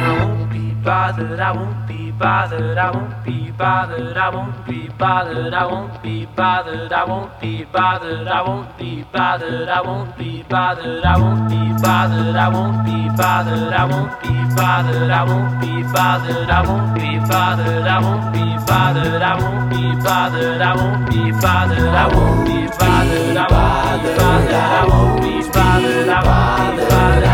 [0.04, 4.88] I won't be bothered, I won't be bothered, I won't be bothered, I won't be
[5.00, 10.18] bothered, I won't be bothered, I won't be bothered, I won't be bothered, I won't
[10.18, 15.24] be bothered, I won't be bothered, I won't be bothered, I won't be bothered, I
[15.24, 19.42] won't be bothered, I won't be bothered, I won't be bothered, I won't be bothered,
[19.42, 25.42] I won't be bothered, I won't be bothered, I won't be bothered, I won't be
[25.50, 27.27] bothered, I won't be bothered.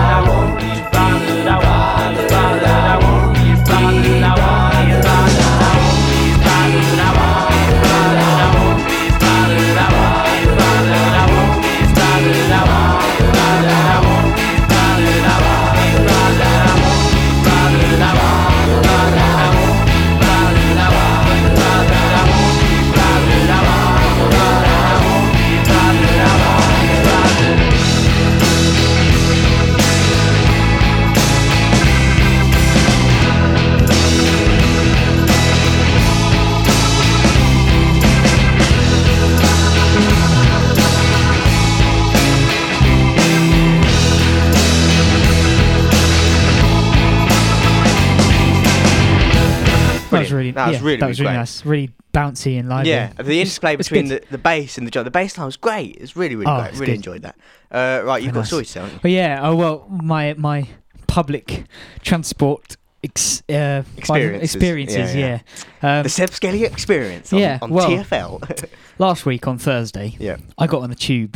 [50.51, 51.39] That was yeah, really, that was really really great.
[51.39, 52.91] nice, really bouncy and lively.
[52.91, 55.03] Yeah, the interplay it's between the, the bass and the drum.
[55.05, 55.95] The bass line was great.
[55.97, 56.73] It's really, really Oh, great.
[56.73, 56.95] Really good.
[56.95, 57.35] enjoyed that.
[57.71, 58.47] Uh, right, you've Very got nice.
[58.47, 58.99] stories, haven't you?
[59.01, 60.67] But yeah, oh well, my my
[61.07, 61.65] public
[62.03, 64.55] transport ex, uh, Experiences.
[64.55, 65.15] experiences.
[65.15, 65.39] Yeah,
[65.81, 65.97] Yeah.
[65.99, 68.69] Um, The Seb Skelly experience on, yeah, on well- TFL.
[68.99, 71.35] last week on Thursday, yeah, I got on the tube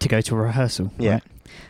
[0.00, 0.92] to go to a rehearsal.
[0.98, 1.12] Yeah.
[1.12, 1.22] right?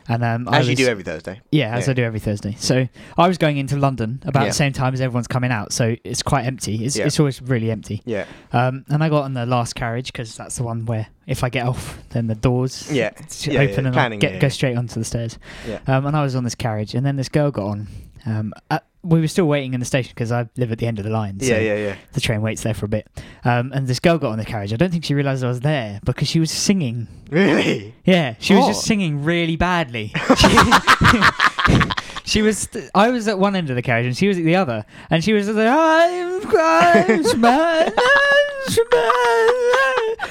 [0.09, 1.41] And um, I as you do every Thursday.
[1.53, 1.91] Yeah, as Yeah.
[1.91, 2.57] I do every Thursday.
[2.59, 4.49] So I was going into London about Yeah.
[4.49, 6.85] the same time as everyone's coming out, so it's quite empty.
[6.85, 7.05] It's, Yeah.
[7.07, 8.01] it's always really empty.
[8.07, 11.45] Yeah, Um, and I got on the last carriage because that's the one where if
[11.45, 13.11] I get off, then the doors Yeah.
[13.49, 15.39] Open and planning, I get go straight onto the stairs.
[15.69, 15.81] Yeah.
[15.87, 17.89] Um, and I was on this carriage, and then this girl got on.
[18.27, 20.99] Um, at, we were still waiting in the station because I live at the end
[20.99, 21.41] of the line.
[21.41, 21.97] So yeah, yeah, yeah.
[22.13, 23.09] The train waits there for a bit.
[23.45, 24.73] Um, and this girl got on the carriage.
[24.73, 27.09] I don't think she realised I was there because she was singing.
[27.31, 27.95] Really?
[28.05, 28.69] Yeah, she was Oh.
[28.69, 30.13] just singing really badly.
[32.25, 32.69] She, was.
[32.95, 35.25] I was at one end of the carriage and she was at the other, and
[35.25, 37.91] she was like, "I'm crying, man,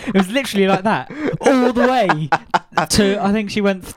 [0.05, 1.09] It was literally like that
[1.41, 2.29] all the way
[2.89, 3.19] to.
[3.23, 3.93] I think she went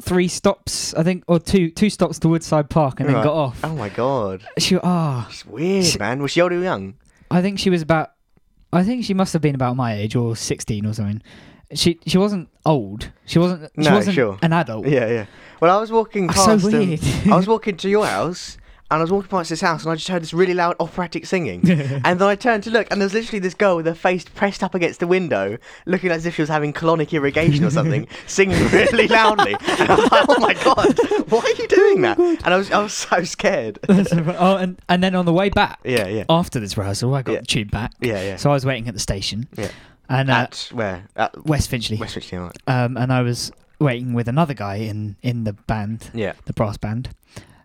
[0.00, 0.94] three stops.
[0.94, 3.24] I think or two two stops to Woodside Park and then Right.
[3.24, 3.60] got off.
[3.64, 4.42] Oh my god.
[4.58, 6.22] She ah, It's weird, She- man.
[6.22, 6.94] Was she old or young?
[7.30, 8.12] I think she was about.
[8.72, 11.22] I think she must have been about my age or sixteen or something.
[11.74, 13.10] She she wasn't old.
[13.26, 13.70] She wasn't.
[13.76, 14.38] She No, wasn't sure.
[14.42, 14.86] an adult.
[14.86, 15.26] Yeah, yeah.
[15.60, 16.44] Well, I was walking past.
[16.44, 17.00] so um, weird.
[17.30, 18.56] I was walking to your house,
[18.90, 21.26] and I was walking past this house, and I just heard this really loud operatic
[21.26, 21.60] singing.
[21.70, 24.24] and then I turned to look, and there was literally this girl with her face
[24.24, 28.06] pressed up against the window, looking as if she was having colonic irrigation or something,
[28.26, 29.54] singing really loudly.
[29.78, 30.98] And I was like, "Oh my god,
[31.30, 33.78] why are you doing that?" And I was, I was so scared.
[33.88, 37.32] oh, and and then on the way back yeah, yeah, after this rehearsal, I got
[37.32, 37.40] Yeah.
[37.40, 37.92] the tube back.
[38.00, 38.36] yeah, yeah.
[38.36, 39.70] So I was waiting at the station, Yeah.
[40.08, 41.04] and uh, At where?
[41.16, 42.38] At West Finchley, West Finchley.
[42.38, 42.56] right.
[42.66, 46.32] um, and I was waiting with another guy in in the band, Yeah.
[46.46, 47.10] the brass band,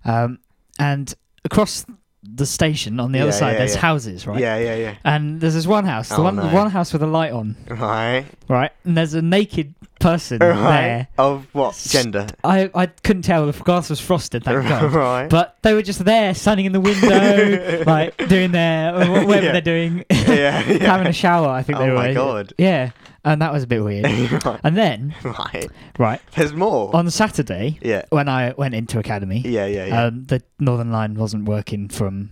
[0.05, 0.39] um,
[0.79, 1.13] and
[1.45, 1.85] across
[2.25, 3.81] the station on the other Yeah, side, yeah, there's yeah.
[3.81, 4.39] houses, right?
[4.39, 4.95] Yeah, yeah, yeah.
[5.03, 6.47] And there's this one house, the Oh, one no.
[6.47, 8.25] one house with a light on, Right.
[8.47, 8.71] right?
[8.85, 10.53] And there's a naked person Right.
[10.55, 11.07] there.
[11.17, 12.27] Of what gender?
[12.43, 14.93] I I couldn't tell the glass was frosted, thank God.
[14.93, 15.29] right.
[15.29, 19.51] But they were just there, standing in the window, like doing their whatever Yeah.
[19.51, 20.61] they're doing, yeah, yeah.
[20.91, 21.49] having a shower.
[21.49, 21.99] I think oh they Oh were.
[21.99, 22.53] my God.
[22.57, 22.91] Yeah,
[23.25, 24.05] and that was a bit weird.
[24.45, 24.59] right.
[24.63, 25.67] and then, right.
[25.97, 26.95] right There's more.
[26.95, 28.03] on Saturday, yeah.
[28.09, 30.03] when I went into academy, Yeah, yeah, yeah.
[30.05, 32.31] um, the Northern Line wasn't working from.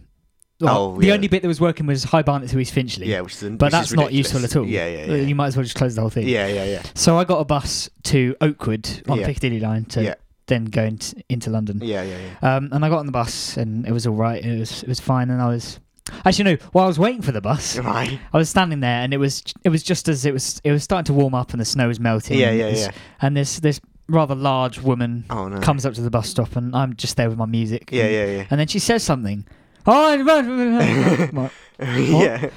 [0.60, 1.14] Well, Oh, the yeah.
[1.14, 3.08] only bit that was working was High Barnet to East Finchley.
[3.08, 4.34] yeah, which is but which that's is not ridiculous.
[4.34, 4.70] useful at all.
[4.72, 5.22] Yeah, yeah, yeah.
[5.24, 6.28] You might as well just close the whole thing.
[6.28, 6.84] yeah, yeah, yeah.
[6.94, 9.26] So I got a bus to Oakwood on Yeah.
[9.26, 10.14] Piccadilly line to Yeah.
[10.46, 11.80] then go into, into London.
[11.82, 12.56] Yeah, yeah, yeah.
[12.58, 14.44] Um, and I got on the bus and it was all right.
[14.46, 15.32] It was it was fine.
[15.32, 15.80] And I was
[16.26, 16.56] actually no.
[16.72, 18.20] While I was waiting for the bus, Right.
[18.34, 20.84] I was standing there and it was it was just as it was it was
[20.84, 22.40] starting to warm up and the snow was melting.
[22.40, 22.92] Yeah, and yeah, it yeah.
[23.22, 25.60] And this this rather large woman Oh no.
[25.62, 27.90] comes up to the bus stop and I'm just there with my music.
[27.92, 28.46] Yeah, and, yeah, yeah.
[28.50, 29.46] And then she says something.
[29.86, 30.14] Oh,
[31.80, 32.50] yeah.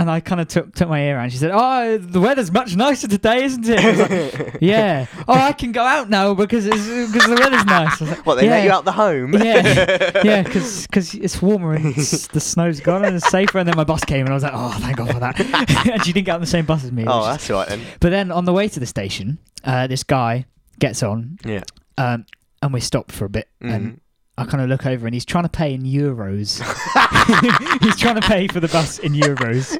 [0.00, 1.24] And I kind of took took my ear out.
[1.24, 5.06] and She said, "Oh, the weather's much nicer today, isn't it?" Like, yeah.
[5.28, 8.00] Oh, I can go out now because it's because the weather's nice.
[8.00, 8.50] Like, What they yeah.
[8.50, 9.34] let you out the home?
[9.34, 13.58] Yeah, yeah, because it's warmer and it's, the snow's gone and it's safer.
[13.58, 15.38] And then my bus came and I was like, oh, thank God for that.
[15.92, 17.04] and she didn't get on the same bus as me.
[17.06, 17.80] Oh, that's right then.
[18.00, 20.46] But then on the way to the station, uh, this guy
[20.78, 21.62] gets on Yeah.
[21.98, 22.24] um,
[22.62, 23.48] and we stop for a bit.
[23.62, 23.74] Mhm.
[23.74, 24.00] And
[24.40, 26.60] I kind of look over and he's trying to pay in euros.
[27.82, 29.74] he's trying to pay for the bus in euros.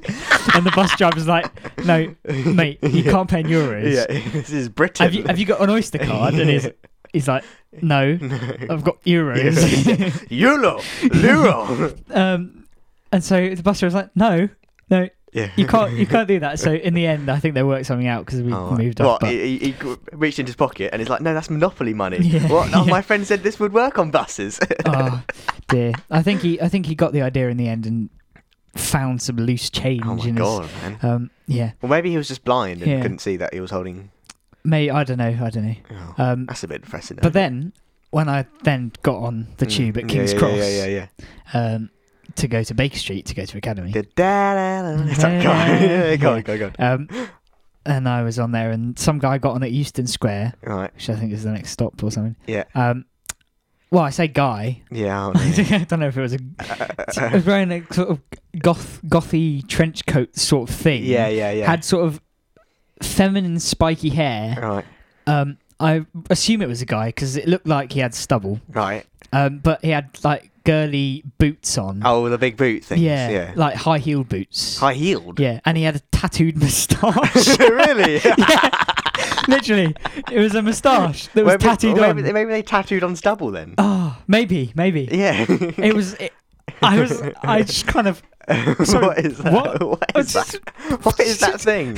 [0.54, 1.46] And the bus driver's like,
[1.86, 3.10] no, mate, you Yeah.
[3.12, 3.92] can't pay in euros.
[3.94, 5.04] Yeah, this is Britain.
[5.04, 6.34] Have you, have you got an Oyster card?
[6.34, 6.68] And he's,
[7.12, 7.42] he's like,
[7.80, 8.18] no,
[8.70, 10.26] I've got euros.
[10.30, 10.80] Euro,
[11.22, 11.94] Euro.
[12.10, 12.66] Um,
[13.12, 14.48] and so the bus driver's like, no,
[14.90, 15.50] no, yeah.
[15.56, 16.58] you can't, you can't do that.
[16.58, 19.08] So in the end, I think they worked something out because we Oh, moved what,
[19.14, 19.20] up.
[19.20, 22.18] But he, he he reached into his pocket and he's like, "No, that's monopoly money."
[22.22, 22.68] Yeah, what?
[22.74, 22.90] Oh, yeah.
[22.90, 24.58] my friend said this would work on buses.
[24.86, 25.22] oh
[25.68, 28.10] dear, I think he, I think he got the idea in the end and
[28.76, 30.02] found some loose change.
[30.06, 30.98] oh my in god, His, man.
[31.02, 33.02] um, yeah, Well, maybe he was just blind and Yeah.
[33.02, 34.10] couldn't see that he was holding.
[34.64, 35.74] mate, I don't know, I don't know.
[35.90, 37.18] Oh, Um, that's a bit depressing.
[37.20, 37.72] but then
[38.10, 41.06] when I then got on the Mm, tube at King's Cross Yeah, yeah,
[41.54, 41.60] yeah.
[41.60, 41.90] Um,
[42.36, 43.92] to go to Baker Street to go to Academy.
[43.92, 45.12] Da, da, da, da.
[45.14, 46.18] Sorry, go on.
[46.18, 46.92] Go on, go on, go on.
[46.92, 47.28] Um,
[47.86, 50.92] and I was on there, and some guy got on at Euston Square, Right.
[50.94, 52.36] which I think is the next stop or something.
[52.46, 52.64] Yeah.
[52.74, 53.06] Um,
[53.90, 54.82] well, I say guy.
[54.90, 55.32] Yeah.
[55.34, 56.38] I I don't know if it was a.
[57.28, 58.20] He was wearing a sort of
[58.60, 61.02] goth, gothy trench coat sort of thing.
[61.04, 61.66] yeah, yeah, yeah.
[61.66, 62.20] Had sort of
[63.02, 64.56] feminine spiky hair.
[64.60, 64.84] Right.
[65.26, 68.60] Um, I assume it was a guy because it looked like he had stubble.
[68.68, 69.06] Right.
[69.32, 72.02] Um, but he had like girly boots on.
[72.04, 73.00] Oh, the big boot things.
[73.00, 73.52] yeah, Yeah.
[73.56, 74.78] like high heeled boots.
[74.78, 75.38] High heeled.
[75.40, 77.58] Yeah, and he had a tattooed moustache.
[77.58, 78.20] really?
[78.24, 78.70] yeah.
[79.48, 79.94] Literally,
[80.30, 82.34] it was a moustache that was maybe, tattooed maybe, on.
[82.34, 83.74] maybe they tattooed on stubble then.
[83.78, 85.08] Oh, maybe, maybe.
[85.10, 85.46] Yeah.
[85.48, 86.14] It was.
[86.14, 86.32] It,
[86.82, 87.22] I was.
[87.42, 89.52] I just kind of what is that?
[89.52, 89.82] what?
[89.82, 90.54] what is that?
[91.04, 91.94] What is that thing?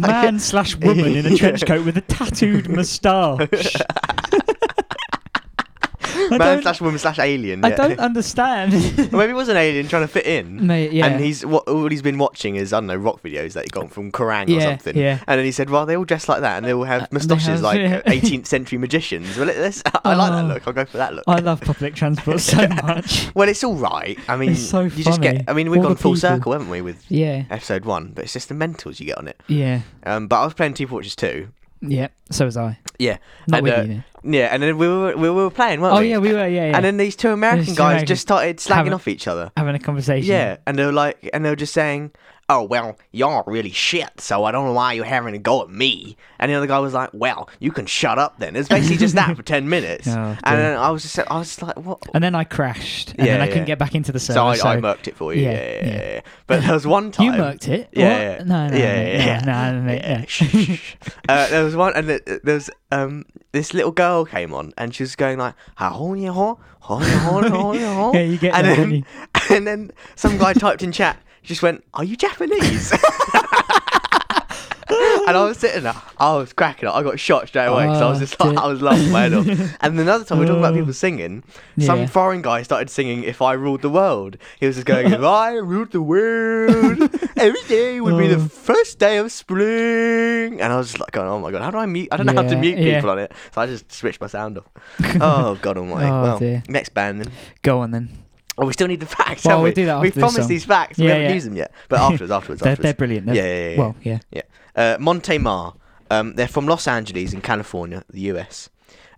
[0.00, 3.76] Man slash woman in a trench coat with a tattooed moustache.
[6.38, 7.64] Man slash woman slash alien.
[7.64, 7.76] I yeah.
[7.76, 8.72] don't understand.
[9.12, 10.66] Or maybe it was an alien trying to fit in.
[10.66, 11.06] Mate, yeah.
[11.06, 13.70] And he's what all he's been watching is I don't know rock videos that he
[13.70, 14.96] got from Kerrang or Yeah, something.
[14.96, 15.20] yeah.
[15.26, 17.46] And then he said, "Well, they all dress like that, and they all have moustaches
[17.46, 18.00] have- like yeah.
[18.06, 20.48] 18th century magicians." Well, let's, I like that Oh.
[20.48, 20.66] look.
[20.66, 21.24] I'll go for that look.
[21.26, 23.30] I love public transport so much.
[23.34, 24.18] well, it's all right.
[24.28, 25.44] I mean, It's so you just get.
[25.48, 26.28] I mean, we've All gone full people.
[26.28, 28.12] circle, haven't we, with Yeah, episode one?
[28.14, 29.40] But it's just the mentals you get on it.
[29.48, 31.48] yeah, Um, but I was playing Team Fortress two.
[31.80, 32.08] yeah.
[32.30, 32.78] So was I.
[32.98, 33.88] Yeah, Not and, with uh, you.
[33.88, 34.04] Then.
[34.24, 35.98] yeah, and then we were we were playing, weren't we?
[35.98, 36.10] Oh we?
[36.10, 36.48] yeah, we were.
[36.48, 36.76] Yeah, yeah.
[36.76, 39.52] And then these two American two guys Americans just started slagging having- off each other.
[39.56, 40.28] having a conversation.
[40.30, 42.12] Yeah, and they were like, and they were just saying,
[42.48, 45.60] "Oh well, y'all are really shit, so I don't know why you're having a go
[45.62, 48.68] at me." And the other guy was like, "Well, you can shut up then." It's
[48.68, 51.62] basically just that for ten minutes, Oh, and then I was just, I was just
[51.62, 54.20] like, "What?" And then I crashed, and then Yeah, I couldn't get back into the
[54.20, 54.66] So server.
[54.66, 55.42] I, I murked it for you.
[55.42, 55.86] Yeah, Yeah, yeah, yeah.
[55.92, 56.12] yeah.
[56.14, 56.20] yeah.
[56.46, 57.88] But there was one time You murked it.
[57.92, 58.38] Yeah, What?
[58.38, 58.44] yeah.
[58.44, 59.40] No, no, yeah, no, yeah, yeah.
[59.72, 60.24] no, no, Yeah, yeah.
[60.26, 60.94] shh, shh, shh.
[61.28, 64.94] uh, there was one, and the, there was um this little girl came on, and
[64.94, 65.54] she was going like,
[68.64, 69.04] that, then, you?
[69.50, 72.92] and then some guy typed in chat, just went, "Are you Japanese?"
[74.88, 76.94] and I was sitting there, I was cracking up.
[76.94, 78.56] I got shot straight away because I was Oh, just like.
[78.56, 79.46] I was laughing my head off.
[79.80, 80.78] And then another time we were talking about Oh.
[80.78, 81.42] people singing.
[81.80, 82.06] Some Yeah.
[82.06, 85.54] foreign guy started singing "If I Ruled the World." He was just going, "If I
[85.54, 88.48] ruled the world, every day would be the Oh.
[88.48, 91.78] first day of spring." And I was just like, going, "Oh my god, how do
[91.78, 92.08] I mute?
[92.12, 92.94] I don't know how to Yeah, mute yeah.
[92.96, 94.64] people on it." So I just switched my sound off.
[95.20, 96.06] oh god almighty.
[96.10, 96.62] Oh, well, dear.
[96.68, 97.32] next band then.
[97.62, 98.08] Go on then.
[98.58, 99.74] Oh, we still need the facts, Well, haven't we'll we?
[99.74, 100.48] do that we after this promised song.
[100.48, 100.96] these facts.
[100.96, 101.34] we Yeah, haven't yeah.
[101.34, 101.72] used them yet.
[101.90, 102.82] But afterwards, afterwards, They're, afterwards.
[102.84, 103.26] they're brilliant.
[103.26, 103.78] They're- Yeah, yeah, yeah.
[103.78, 104.18] Well, yeah.
[104.30, 104.42] Yeah.
[104.76, 105.74] Uh, Monte Mar.
[106.10, 108.68] Um, they're from Los Angeles in California, the US.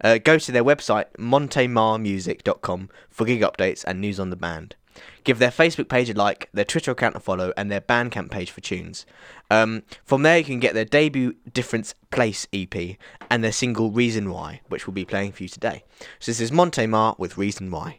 [0.03, 4.77] Uh, go to their website, montemarmusic.com, for gig updates and news on the band.
[5.25, 8.51] Give their Facebook page a like, their Twitter account a follow, and their Bandcamp page
[8.51, 9.05] for tunes.
[9.51, 12.97] Um, from there, you can get their debut Difference Place EP
[13.31, 15.85] and their single Reason Why, which we'll be playing for you today.
[16.19, 17.99] So this is Monte Mar with Reason Why.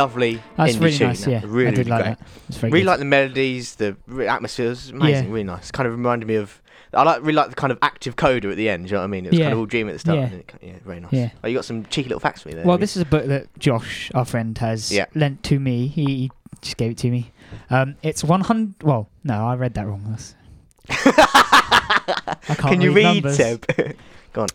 [0.00, 1.08] Lovely That's really tune.
[1.08, 1.26] nice.
[1.26, 2.18] Yeah, really, I did really like great.
[2.18, 2.26] that.
[2.48, 2.88] It's very Really good.
[2.90, 4.70] like the melodies, the re- atmosphere.
[4.72, 5.30] It's amazing, Yeah.
[5.32, 5.70] really nice.
[5.70, 6.60] Kind of reminded me of.
[6.94, 8.84] I like really like the kind of active coda at the end.
[8.86, 9.26] Do you know what I mean?
[9.26, 9.44] It was Yeah.
[9.46, 10.18] kind of all dreamy at the start.
[10.18, 10.26] Yeah.
[10.38, 11.12] it, yeah, very nice.
[11.12, 11.30] Yeah.
[11.44, 12.64] Oh, you got some cheeky little facts for me there.
[12.64, 12.80] Well, you?
[12.80, 15.04] this is a book that Josh, our friend, has Yeah.
[15.14, 15.86] lent to me.
[15.88, 16.30] He, he
[16.62, 17.30] just gave it to me.
[17.68, 18.82] Um, it's 100.
[18.82, 20.02] Well, no, I read that wrong.
[20.04, 20.34] That's-
[20.88, 23.36] I can't Can you read, numbers.
[23.36, 23.66] Seb?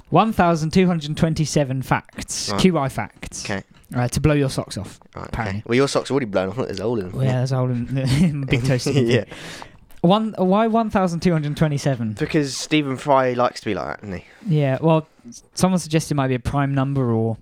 [0.09, 2.61] 1,227 facts, Right.
[2.61, 3.63] QI facts, okay.
[3.95, 4.99] uh, to blow your socks off.
[5.15, 5.59] Right, Apparently.
[5.59, 5.63] okay.
[5.67, 6.57] Well, your socks are already blown off.
[6.57, 7.11] Look, there's a hole in them.
[7.17, 8.87] Well, yeah, there's a whole in- big toast.
[8.93, 9.25] yeah.
[10.01, 10.33] One.
[10.37, 12.13] Why 1,227?
[12.19, 14.25] Because Stephen Fry likes to be like that, doesn't he?
[14.59, 14.77] Yeah.
[14.81, 15.07] Well,
[15.53, 17.37] someone suggested it might be a prime number, or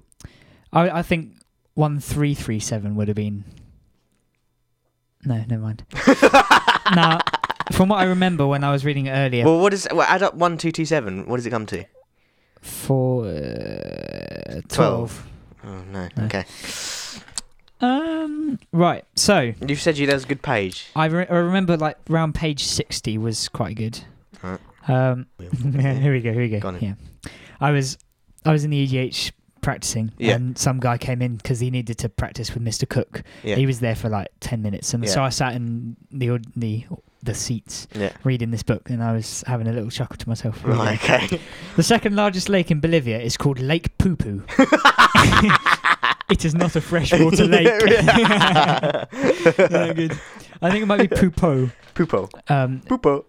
[0.72, 1.34] I, I think
[1.74, 3.46] 1337 would have been.
[5.24, 5.84] No, never mind.
[6.96, 7.20] now,
[7.72, 9.88] from what I remember when I was reading it earlier, Well, what is?
[9.92, 11.28] Well, add up one, two, two, seven.
[11.28, 11.84] What does it come to?
[12.62, 14.68] For uh, 12.
[14.70, 15.28] Twelve.
[15.64, 16.08] Oh no.
[16.18, 16.24] No.
[16.26, 16.46] Okay.
[17.80, 18.60] Um.
[18.72, 19.04] Right.
[19.16, 20.88] So You said you there was a good page.
[20.96, 24.00] I, re- I remember like round page 60 was quite good.
[24.44, 24.60] Right.
[24.88, 25.26] Um.
[25.40, 26.32] here we go.
[26.32, 26.78] Here we Go go.
[26.80, 26.94] Yeah.
[27.60, 27.98] I was
[28.46, 29.32] I was in the EGH
[29.62, 30.36] practicing, Yeah.
[30.36, 32.90] and some guy came in because he needed to practice with Mr.
[32.90, 33.22] Cook.
[33.44, 33.56] Yeah.
[33.56, 36.86] He was there for like 10 minutes, and so I sat in the the
[37.24, 38.12] the seats Yeah.
[38.24, 40.60] reading this book, and I was having a little chuckle to myself.
[40.64, 40.94] Right.
[40.94, 41.04] it.
[41.04, 41.40] Okay.
[41.76, 44.44] The second largest lake in Bolivia is called Lake Poo Poo.
[46.30, 47.68] it is not a freshwater lake.
[47.88, 49.06] Yeah,
[49.94, 50.20] good.
[50.62, 51.72] I think it might be Pupo.
[51.96, 52.30] Poopo.
[52.50, 53.26] Um, Poopo.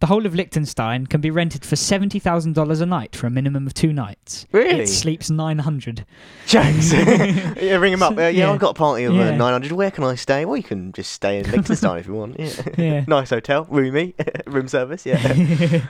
[0.00, 3.30] The whole of Liechtenstein can be rented for seventy thousand dollars a night for a
[3.30, 4.46] minimum of two nights.
[4.52, 4.80] Really?
[4.82, 6.04] It sleeps nine hundred.
[6.46, 6.92] James.
[6.92, 8.12] yeah, ring him up.
[8.16, 8.52] Uh, yeah, Yeah.
[8.52, 9.72] I've got a party of uh, 900.
[9.72, 10.44] Where can I stay?
[10.44, 12.38] Well, you can just stay in Liechtenstein if you want.
[12.38, 12.50] Yeah.
[12.78, 13.04] Yeah.
[13.08, 14.14] nice hotel, roomy,
[14.46, 15.06] room service.
[15.06, 15.86] Yeah.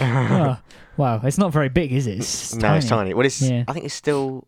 [0.00, 0.58] oh,
[0.96, 2.18] wow, it's not very big, is it?
[2.18, 3.14] It's no, it's tiny.
[3.14, 3.42] Well, it's.
[3.42, 3.64] Yeah.
[3.66, 4.46] I think it's still.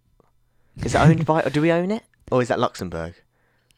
[0.84, 1.42] Is it owned by?
[1.42, 2.02] Or do we own it?
[2.30, 3.14] Or is that Luxembourg?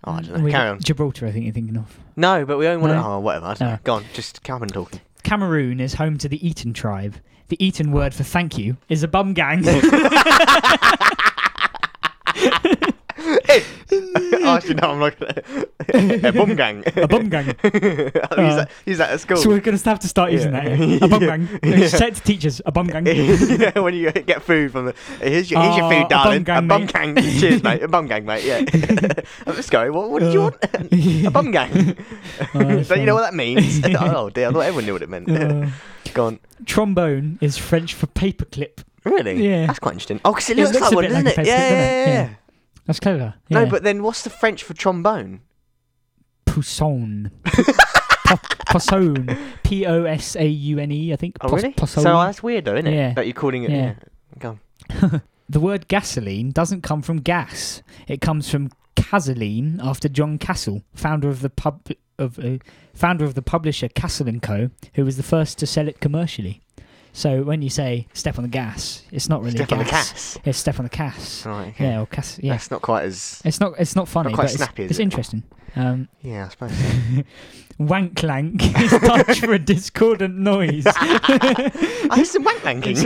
[0.04, 0.44] Oh, I don't know.
[0.44, 0.80] We- Carry on.
[0.80, 1.96] Gibraltar, I think you're thinking of.
[2.16, 2.90] No, but we own one.
[2.90, 2.98] No?
[2.98, 3.46] Of, oh, whatever.
[3.46, 3.78] I don't know.
[3.84, 4.04] Go on.
[4.12, 5.00] Just come and talking.
[5.32, 7.16] Cameroon is home to the Eton tribe.
[7.48, 9.64] The Eton word for thank you is a bum gang.
[14.44, 15.42] oh, actually, no, I'm not gonna.
[16.28, 16.82] a bum gang.
[16.96, 17.46] a bum gang.
[17.46, 19.36] Use, Uh, that, use that at school.
[19.36, 20.76] So we're going to have to start using Yeah.
[20.76, 21.02] that.
[21.02, 21.48] A bum gang.
[21.62, 21.88] Yeah.
[21.88, 22.60] Say it to teachers.
[22.66, 23.06] A bum gang.
[23.06, 26.44] yeah, when you get food from the here's your, here's your Oh, food, a darling.
[26.44, 26.92] bum gang, a bum mate.
[26.92, 27.40] gang.
[27.40, 27.82] Cheers, mate.
[27.82, 28.44] A bum gang, mate.
[28.44, 28.64] Yeah.
[29.46, 29.90] Let's go.
[29.92, 30.56] What, what did you want?
[31.26, 31.96] a bum gang.
[32.54, 33.80] Oh, that's Don't you know what that means?
[34.00, 35.30] oh dear, I thought everyone knew what it meant.
[35.30, 35.68] Uh,
[36.14, 36.40] go on.
[36.66, 38.84] trombone is French for paperclip.
[39.04, 39.44] Really?
[39.48, 39.66] Yeah.
[39.66, 40.20] That's quite interesting.
[40.24, 41.46] Oh, because it It looks, looks like one, bit doesn't a it?
[41.46, 42.06] Yeah, paperclip, doesn't it?
[42.06, 42.06] yeah.
[42.22, 42.28] Yeah.
[42.86, 43.34] That's clever.
[43.50, 45.40] No, but then what's the French for trombone?
[46.46, 47.30] Pousson.
[47.44, 49.36] Po- Pousson.
[49.62, 51.36] P O S A U N E, I think.
[51.40, 51.74] Oh, Pos- really?
[51.74, 52.02] Pousson.
[52.02, 52.94] So that's weird, though, isn't it?
[52.94, 53.12] Yeah.
[53.14, 53.70] That you're calling it.
[53.70, 53.94] Yeah.
[54.36, 54.38] Yeah.
[54.38, 55.20] Go.
[55.48, 57.82] The word gasoline doesn't come from gas.
[58.08, 61.86] It comes from Cazeline after John Cassell, founder of the pub
[62.18, 62.56] of uh,
[62.94, 66.62] founder of the publisher Cassell and Co, who was the first to sell it commercially.
[67.12, 70.38] So when you say step on the gas, it's not really Step on the gas.
[70.44, 71.44] It's step on the Cass.
[71.44, 71.68] Right.
[71.68, 71.84] Okay.
[71.84, 72.38] Yeah, or.
[72.42, 73.42] Yeah, That's not quite as.
[73.44, 73.74] it's not.
[73.78, 75.02] It's not funny, quite but it's, snappy, is it's it?
[75.02, 75.42] interesting.
[75.76, 76.72] Um, Yeah, I suppose.
[77.78, 80.86] wanklank is Dutch for a discordant noise.
[82.04, 82.96] Oh, I oh, hear some wank lanking.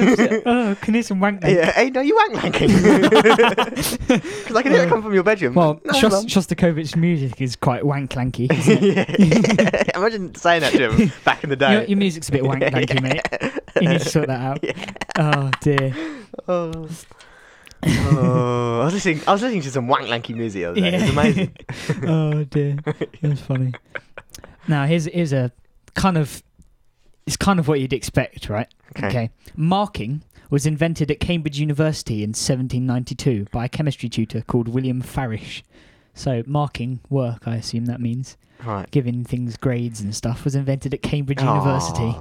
[0.46, 1.54] oh, can hear some wanklank.
[1.54, 2.68] yeah, hey, no, you wank lanking.
[4.06, 5.54] Because I can hear it come from your bedroom.
[5.54, 6.26] Well, No, Shos- Mum.
[6.26, 8.50] Shostakovich's music is quite wanklanky.
[8.50, 9.20] Isn't it?
[9.20, 9.98] yeah.
[9.98, 11.72] Imagine saying that to him back in the day.
[11.72, 13.52] your, your music's a bit wanklanky, mate.
[13.80, 14.64] You need to sort that out.
[15.18, 15.94] Oh dear.
[16.48, 16.88] Oh.
[17.86, 19.20] oh, I was listening.
[19.26, 20.94] I was listening to some wank lanky music the other day.
[20.94, 21.56] It was amazing.
[22.08, 22.76] oh dear.
[23.22, 23.72] That's funny.
[24.68, 25.52] Now here's here's a
[25.94, 26.42] kind of
[27.26, 28.68] it's kind of what you'd expect, right?
[29.02, 29.30] Okay.
[29.56, 35.64] Marking was invented at Cambridge University in 1792 by a chemistry tutor called William Farish.
[36.14, 38.90] So marking work, I assume that means Right.
[38.90, 42.14] giving things grades and stuff, was invented at Cambridge University.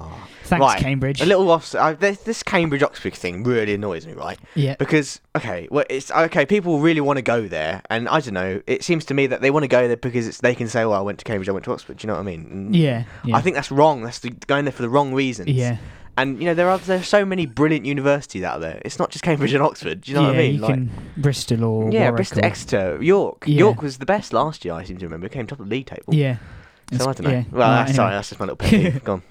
[0.45, 0.79] Thanks, Right.
[0.79, 1.21] Cambridge.
[1.21, 1.73] A little off.
[1.73, 4.37] Uh, this, this Cambridge Oxford thing really annoys me, right?
[4.53, 4.75] yeah.
[4.77, 6.45] Because okay, well, it's okay.
[6.45, 8.61] People really want to go there, and I don't know.
[8.67, 10.85] It seems to me that they want to go there because it's, they can say,
[10.85, 12.73] "Well, I went to Cambridge, I went to Oxford." Do you know what I mean?
[12.73, 13.05] Yeah.
[13.23, 13.35] yeah.
[13.35, 14.03] I think that's wrong.
[14.03, 15.49] That's the, going there for the wrong reasons.
[15.49, 15.77] Yeah.
[16.17, 18.81] And you know there are there are so many brilliant universities out there.
[18.85, 20.01] It's not just Cambridge and Oxford.
[20.01, 20.55] Do you know yeah, what I mean?
[20.55, 23.43] You Like, can Bristol or yeah, Warwick Bristol, or- Exeter, York.
[23.47, 23.57] Yeah.
[23.57, 24.73] York was the best last year.
[24.75, 25.25] I seem to remember.
[25.25, 26.13] It came top of the league table.
[26.13, 26.37] Yeah.
[26.93, 27.29] So I don't know.
[27.31, 27.43] yeah.
[27.51, 29.03] Well, that's, sorry, that's just my little pet peeve.
[29.03, 29.23] Go on.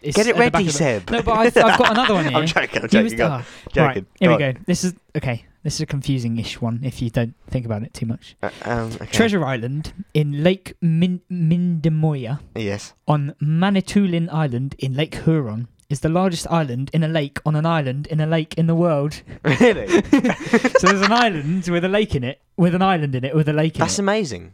[0.00, 1.10] It's Get it at the back ready, Seb.
[1.10, 2.38] No, but I've, I've got another one here.
[2.38, 2.82] I'm joking.
[2.82, 3.16] I'm joking.
[3.18, 3.32] Go on.
[3.32, 3.82] ah, joking.
[3.84, 4.52] Right, here we go.
[4.64, 5.44] This is okay.
[5.68, 8.36] This is a confusing-ish one if you don't think about it too much.
[8.42, 9.04] Uh, um, okay.
[9.04, 12.94] Treasure Island in Lake Min- Mindemoya Yes.
[13.06, 17.66] on Manitoulin Island in Lake Huron is the largest island in a lake on an
[17.66, 19.20] island in a lake in the world.
[19.44, 19.88] Really?
[19.88, 23.46] so there's an island with a lake in it, with an island in it, with
[23.50, 24.02] a lake in That's it.
[24.02, 24.52] amazing.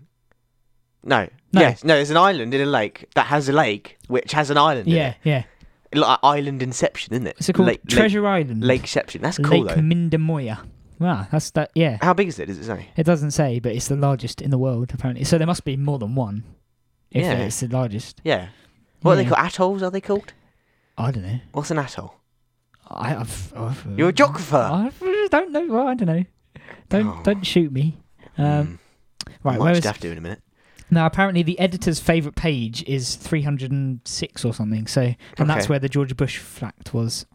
[1.04, 1.28] No.
[1.52, 1.60] No.
[1.60, 1.84] Yes.
[1.84, 1.94] No.
[1.94, 4.88] There's an island in a lake that has a lake which has an island.
[4.88, 5.16] in yeah, it.
[5.22, 5.44] yeah.
[5.94, 7.36] Like island Inception, isn't it?
[7.38, 8.64] It's called Lake, Treasure Island.
[8.64, 9.20] Lake, Lakeception.
[9.20, 9.80] That's cool Lake though.
[9.80, 10.58] Mindemoya.
[10.99, 11.70] Wow, that's that.
[11.74, 12.47] Yeah, How big is it?
[12.47, 12.88] Does it say?
[12.97, 15.24] it doesn't say, but it's the largest in the world apparently.
[15.24, 16.45] So there must be more than one.
[17.11, 17.32] If Yeah.
[17.38, 18.20] it's the largest.
[18.24, 18.49] Yeah.
[19.03, 19.30] What are they Yeah.
[19.30, 19.47] called?
[19.47, 19.82] Atolls?
[19.82, 20.32] Are they called?
[20.97, 21.40] I don't know.
[21.53, 22.14] What's an atoll?
[22.88, 24.57] I, I've, I've, You're a geographer.
[24.57, 24.90] I
[25.30, 25.66] don't know.
[25.66, 26.24] Well, I don't know.
[26.90, 27.20] Don't Oh.
[27.24, 27.99] don't shoot me.
[28.38, 28.78] Um, Mm.
[29.42, 30.42] Right, where just is have to in a minute.
[30.90, 31.07] now?
[31.07, 34.86] Apparently, the editor's favorite page is 306 or something.
[34.86, 35.70] So, and that's Okay.
[35.70, 37.26] where the George Bush fact was.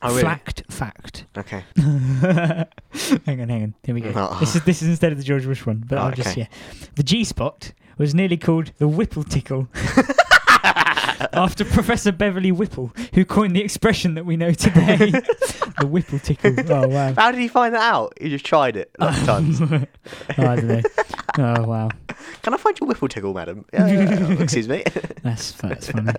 [0.00, 0.22] Oh, really?
[0.22, 1.24] Fact, fact.
[1.36, 1.64] Okay.
[1.76, 3.74] hang on, hang on.
[3.82, 4.12] Here we go.
[4.14, 4.36] Oh.
[4.38, 6.42] This is this is instead of the George Bush one, but Oh, I'll just okay.
[6.42, 6.46] yeah.
[6.94, 9.68] The G spot was nearly called the Whipple tickle.
[11.32, 14.96] After Professor Beverly Whipple, who coined the expression that we know today,
[15.80, 16.54] the Whipple tickle.
[16.70, 17.12] Oh wow!
[17.14, 18.12] How did he find that out?
[18.20, 19.60] He just tried it lots of times.
[19.60, 19.66] oh,
[20.38, 20.82] I don't know.
[21.38, 21.88] Oh wow,
[22.42, 23.64] Can I find your whipple tickle, madam?
[23.72, 24.42] Yeah, yeah, yeah.
[24.42, 24.82] Excuse me.
[25.22, 26.12] that's that's funny.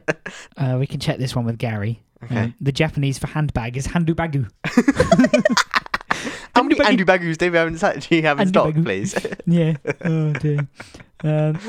[0.57, 2.01] Uh, we can check this one with Gary.
[2.23, 2.37] Okay.
[2.39, 4.49] Um, the Japanese for handbag is handubagu.
[6.55, 9.15] How many Andy Andy Bagus do you have in, do you have in stock, please?
[9.45, 9.77] Yeah.
[10.03, 10.67] Oh dear.
[11.23, 11.59] Um,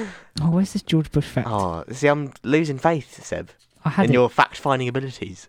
[0.42, 1.46] oh, where's this George Bush fact?
[1.48, 3.50] oh, see, I'm losing faith, Seb,
[3.84, 4.14] I had in it.
[4.14, 5.46] your fact-finding abilities.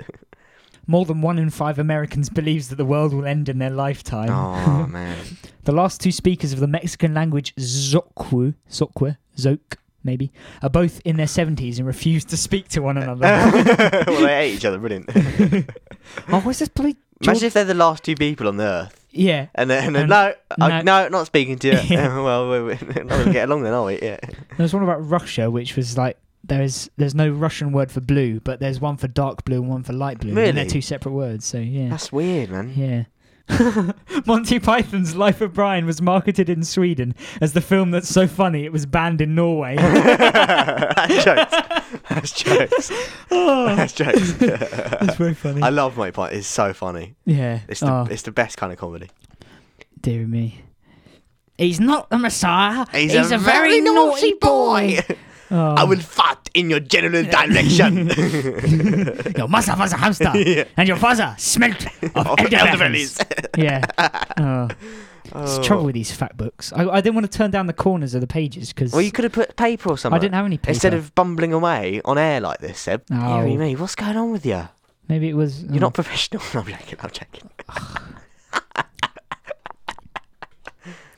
[0.87, 4.29] More than one in five Americans believes that the world will end in their lifetime.
[4.29, 5.17] oh man.
[5.63, 10.31] The last two speakers of the Mexican language, Zokwu, Zokwe, Zoke, maybe,
[10.61, 13.21] are both in their 70s and refuse to speak to one another.
[14.07, 14.77] well, they hate each other.
[14.77, 15.09] Brilliant.
[16.29, 19.47] oh, what's this bloody Imagine if they're the last two people on the earth, Yeah.
[19.53, 21.03] and then, and then And- no, I, no.
[21.03, 21.79] no, not speaking to you.
[21.85, 22.19] Yeah.
[22.21, 23.99] well, we're, we're not going to get along then, are we?
[24.01, 24.17] Yeah.
[24.57, 28.59] There's one about Russia, which was like, there's there's no Russian word for blue, but
[28.59, 30.35] there's one for dark blue and one for light blue.
[30.35, 31.89] And they're two separate words, so yeah.
[31.89, 32.73] That's weird, man.
[32.75, 33.03] Yeah.
[34.25, 38.65] Monty Python's Life of Brian was marketed in Sweden as the film that's so funny
[38.65, 39.75] it was banned in Norway.
[39.81, 41.55] That's jokes.
[42.09, 42.91] That's jokes.
[43.31, 44.33] oh, That's jokes.
[44.33, 45.61] that's very funny.
[45.61, 46.37] I love Monty Python.
[46.37, 47.15] It's so funny.
[47.25, 47.61] yeah.
[47.67, 49.09] It's the oh, it's the best kind of comedy.
[49.99, 50.61] dear me.
[51.57, 52.85] He's not the Messiah.
[52.91, 54.99] He's, a, very naughty boy.
[55.51, 55.75] Oh.
[55.75, 58.07] I will fart in your general direction.
[59.37, 60.63] Your mother was a hamster, Yeah.
[60.77, 63.19] and your father smelt of Of elderberries.
[63.19, 63.19] elderberries.
[63.57, 63.85] yeah.
[64.37, 64.67] Oh.
[65.23, 65.63] It's Oh.
[65.63, 66.73] trouble with these fat books.
[66.73, 69.11] I, I didn't want to turn down the corners of the pages because Well, you
[69.11, 70.15] could have put paper or something.
[70.15, 70.71] I didn't have any paper.
[70.71, 73.03] Instead of bumbling away on air like this, Seb.
[73.11, 73.37] Oh.
[73.37, 74.67] Deary me, what's going on with you?
[75.07, 75.63] Maybe it was.
[75.63, 76.41] You're not um, professional.
[76.53, 76.97] I'm joking.
[77.01, 77.49] I'm joking.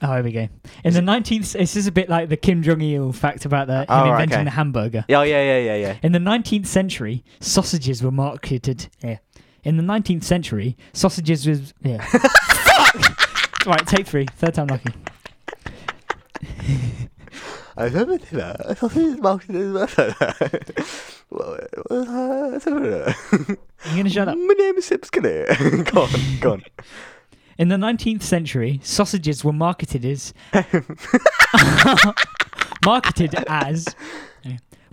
[0.03, 0.49] Oh, here we go.
[0.83, 3.81] In the 19th, this is a bit like the Kim Jong Il fact about the,
[3.81, 4.43] him Oh, right, inventing okay.
[4.43, 5.05] the hamburger.
[5.07, 5.97] Yeah, oh, yeah, yeah, yeah, yeah.
[6.03, 8.89] In the 19th century, sausages were marketed.
[9.01, 9.19] Yeah.
[9.63, 11.73] In the 19th century, sausages was.
[11.81, 12.03] Yeah.
[12.05, 13.65] Fuck!
[13.65, 14.25] Right, take three.
[14.35, 14.91] Third time lucky.
[17.77, 18.55] I don't know.
[18.67, 19.75] I thought it was marketed
[20.77, 21.59] as well.
[23.91, 24.37] You gonna shut up?
[24.37, 25.45] My name is Seb Skinner.
[25.91, 26.63] go on, go on.
[27.57, 30.33] In the 19th century, sausages were marketed as
[32.85, 33.87] marketed as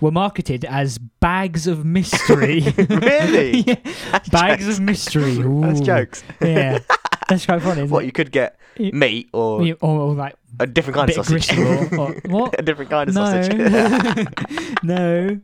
[0.00, 2.62] were marketed as bags of mystery.
[2.88, 3.60] Really?
[3.66, 3.76] Yeah.
[4.30, 5.34] Bags of mystery.
[5.36, 6.22] That's jokes.
[6.40, 6.78] Yeah,
[7.28, 7.84] that's quite funny.
[7.84, 11.26] What you could get meat or Yeah, or, or like a different kind of of
[11.26, 11.58] sausage.
[11.58, 12.58] or, or what?
[12.58, 14.26] a different kind of no, sausage.
[14.82, 15.40] no.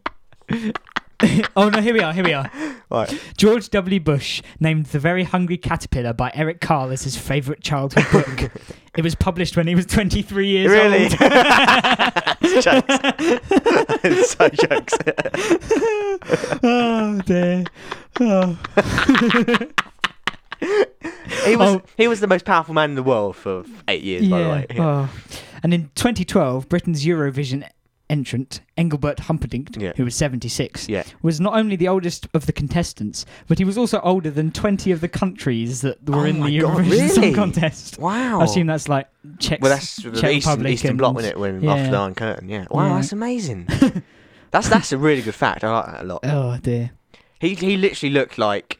[1.56, 1.80] oh no!
[1.80, 2.12] Here we are.
[2.12, 2.50] Here we are.
[2.90, 3.20] right.
[3.36, 4.00] George W.
[4.00, 8.50] Bush named The Very Hungry Caterpillar by Eric Carle as his favourite childhood book.
[8.96, 11.04] it was published when he was 23 years Really?
[11.04, 11.16] old.
[12.42, 12.98] It's jokes.
[14.04, 14.94] it's so jokes.
[16.62, 17.64] oh dear.
[18.20, 18.58] Oh.
[21.44, 21.82] he was Oh.
[21.96, 24.66] he was the most powerful man in the world for eight years, by the way.
[24.74, 24.84] Yeah.
[24.84, 25.10] Oh.
[25.62, 27.68] And in 2012, Britain's Eurovision
[28.08, 29.92] entrant, Engelbert Humperdinck, Yeah.
[29.96, 31.02] who was 76, Yeah.
[31.22, 34.92] was not only the oldest of the contestants, but he was also older than 20
[34.92, 37.34] of the countries that were Oh in the God, Eurovision Song?
[37.34, 37.98] Contest.
[37.98, 38.40] Wow.
[38.40, 41.40] I assume that's like Czech, well, that's the Czech Eastern, Eastern Bloc, wasn't it?
[41.40, 41.74] When yeah.
[41.74, 42.66] after the Iron Curtain, yeah.
[42.70, 42.94] Wow, Yeah.
[42.94, 43.66] that's amazing.
[44.52, 45.64] that's that's a really good fact.
[45.64, 46.20] I like that a lot.
[46.24, 46.92] Oh dear.
[47.40, 48.78] He he literally looked like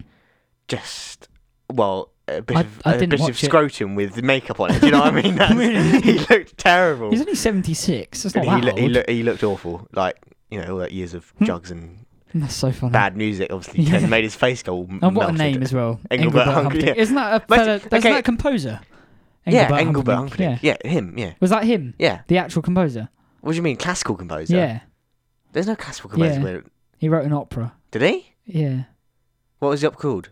[0.68, 1.28] just
[1.72, 3.46] well a bit I- of I a bit of watch it.
[3.46, 4.80] scrotum with makeup on it.
[4.80, 5.36] Do you know what I mean?
[5.58, 6.00] Really?
[6.02, 7.10] He looked terrible.
[7.10, 8.22] He's only 76.
[8.22, 9.86] That's not he, that loo- he, loo- he looked awful.
[9.92, 10.16] Like
[10.50, 11.44] you know all that years of Hmm.
[11.44, 12.04] drugs and
[12.34, 12.92] That's so funny.
[12.92, 14.06] bad music obviously Yeah.
[14.06, 14.86] made his face go.
[15.02, 16.00] And what a name as well.
[16.10, 16.96] Engelbert Humperdinck, Humperdinck.
[16.96, 17.02] yeah.
[17.02, 18.80] Isn't that a fella, isn't that a composer?
[19.46, 20.62] Yeah, Engelbert Humperdinck, Humperdinck.
[20.62, 20.76] Yeah.
[20.84, 21.16] him.
[21.16, 21.94] Yeah, Was that him?
[21.98, 22.22] yeah.
[22.26, 23.08] The actual composer?
[23.42, 24.56] What do you mean classical composer?
[24.56, 24.80] Yeah.
[25.52, 26.34] There's no classical composer.
[26.34, 26.42] Yeah.
[26.42, 26.64] where-
[26.98, 27.72] He wrote an opera.
[27.92, 28.32] Did he?
[28.44, 28.84] Yeah.
[29.60, 30.30] What was the up called?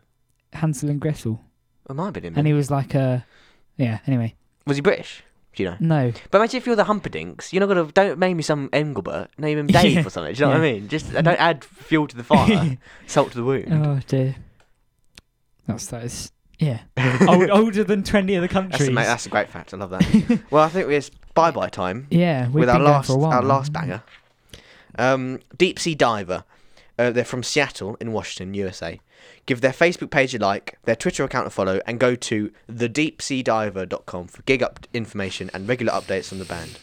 [0.53, 1.41] Hansel and Gretel.
[1.89, 2.35] It might have been him.
[2.37, 3.25] And he was like a.
[3.77, 4.35] Yeah, anyway.
[4.67, 5.23] was he British?
[5.55, 5.77] Do you know?
[5.81, 6.13] No.
[6.31, 9.59] But imagine if you're the Humperdinks, you're not gonna don't name me some Engelbert, name
[9.59, 10.07] him Dave Yeah.
[10.07, 10.35] or something.
[10.35, 10.89] Do you know what I mean?
[10.89, 12.77] Just don't add fuel to the fire,
[13.07, 13.73] salt to the wound.
[13.73, 14.35] Oh, dear.
[15.67, 16.33] That's, that is.
[16.59, 16.81] Yeah.
[17.29, 18.89] Old, older than 20 of the that's, countries.
[18.89, 19.75] a, that's a great fact.
[19.75, 20.41] I love that.
[20.51, 23.15] well, I think it's bye bye time yeah, we've with been our going last for
[23.15, 23.33] a while.
[23.33, 24.03] our last banger.
[24.97, 26.45] Um, Deep Sea Diver.
[26.99, 29.01] Uh, they're from Seattle in Washington, USA.
[29.47, 34.29] Give their Facebook page a like, their Twitter account a follow, and go to thedeepseadiver.com
[34.29, 36.79] for gig up information and regular updates on the band.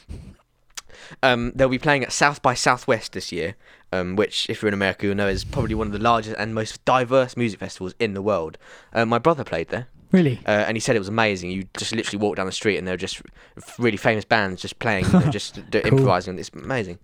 [1.24, 3.56] Um, they'll be playing at South by Southwest this year,
[3.92, 6.54] um, which, if you're in America, you'll know is probably one of the largest and
[6.56, 8.58] most diverse music festivals in the world.
[8.94, 10.40] Uh, my brother played there, Really?
[10.46, 11.52] uh, and he said it was amazing.
[11.52, 13.22] You just literally walk down the street, and there were just
[13.80, 15.92] really famous bands just playing, you know, just d- Cool.
[15.94, 16.38] improvising.
[16.40, 17.00] It's amazing.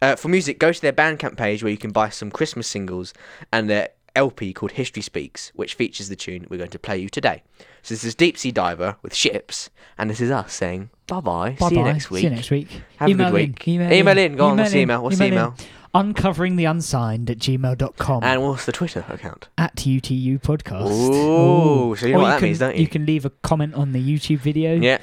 [0.00, 3.14] Uh, for music, go to their Bandcamp page where you can buy some Christmas singles
[3.52, 7.08] and their LP called History Speaks, which features the tune we're going to play you
[7.08, 7.42] today.
[7.82, 11.56] So this is Deep Sea Diver with Ships, and this is us saying bye bye.
[11.58, 12.20] See you next week.
[12.20, 12.68] See you next week.
[12.96, 13.68] Have a email good in, week.
[13.68, 14.36] Email, Email in.
[14.36, 15.02] Go on, what's the email?
[15.02, 15.32] What's the in.
[15.32, 15.54] email?
[15.94, 18.24] Uncovering the unsigned at gmail.com.
[18.24, 19.48] And what's the Twitter account?
[19.58, 20.90] at UTU podcast.
[20.90, 22.80] Ooh, so you know Or what that can, means, don't you?
[22.82, 24.74] You can leave a comment on the YouTube video.
[24.74, 24.98] Yeah.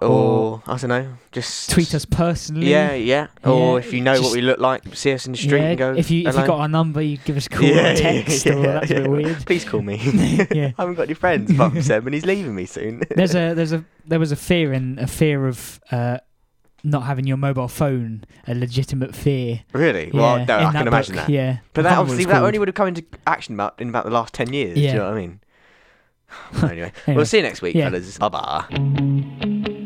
[0.00, 2.68] Or, Or I don't know, just Tweet us personally.
[2.68, 3.28] Yeah, yeah.
[3.44, 5.60] Or Yeah, if you know just- what we look like, see us in the street
[5.60, 5.94] Yeah, and go.
[5.94, 8.44] if you if you got our number, you give us a call Yeah, or text.
[8.44, 9.46] yeah, or that's a bit weird.
[9.46, 9.98] Please call me.
[10.52, 10.72] Yeah.
[10.76, 13.02] I haven't got any friends from Seb, and he's leaving me soon.
[13.14, 16.18] There's a there's a there was a fear in a fear of uh,
[16.84, 19.62] not having your mobile phone, a legitimate fear.
[19.72, 20.10] really?
[20.12, 21.28] Well, no, I can imagine that.
[21.28, 23.80] Yeah, But that can't remember what obviously that only would have come into action about
[23.80, 24.74] in about the last ten years.
[24.74, 24.94] Do you Yeah.
[24.94, 25.40] know what I mean?
[26.62, 27.16] Anyway, Anyway.
[27.16, 27.90] we'll see you next week, Yeah.
[27.90, 28.18] fellas.
[28.18, 29.78] Bye bye.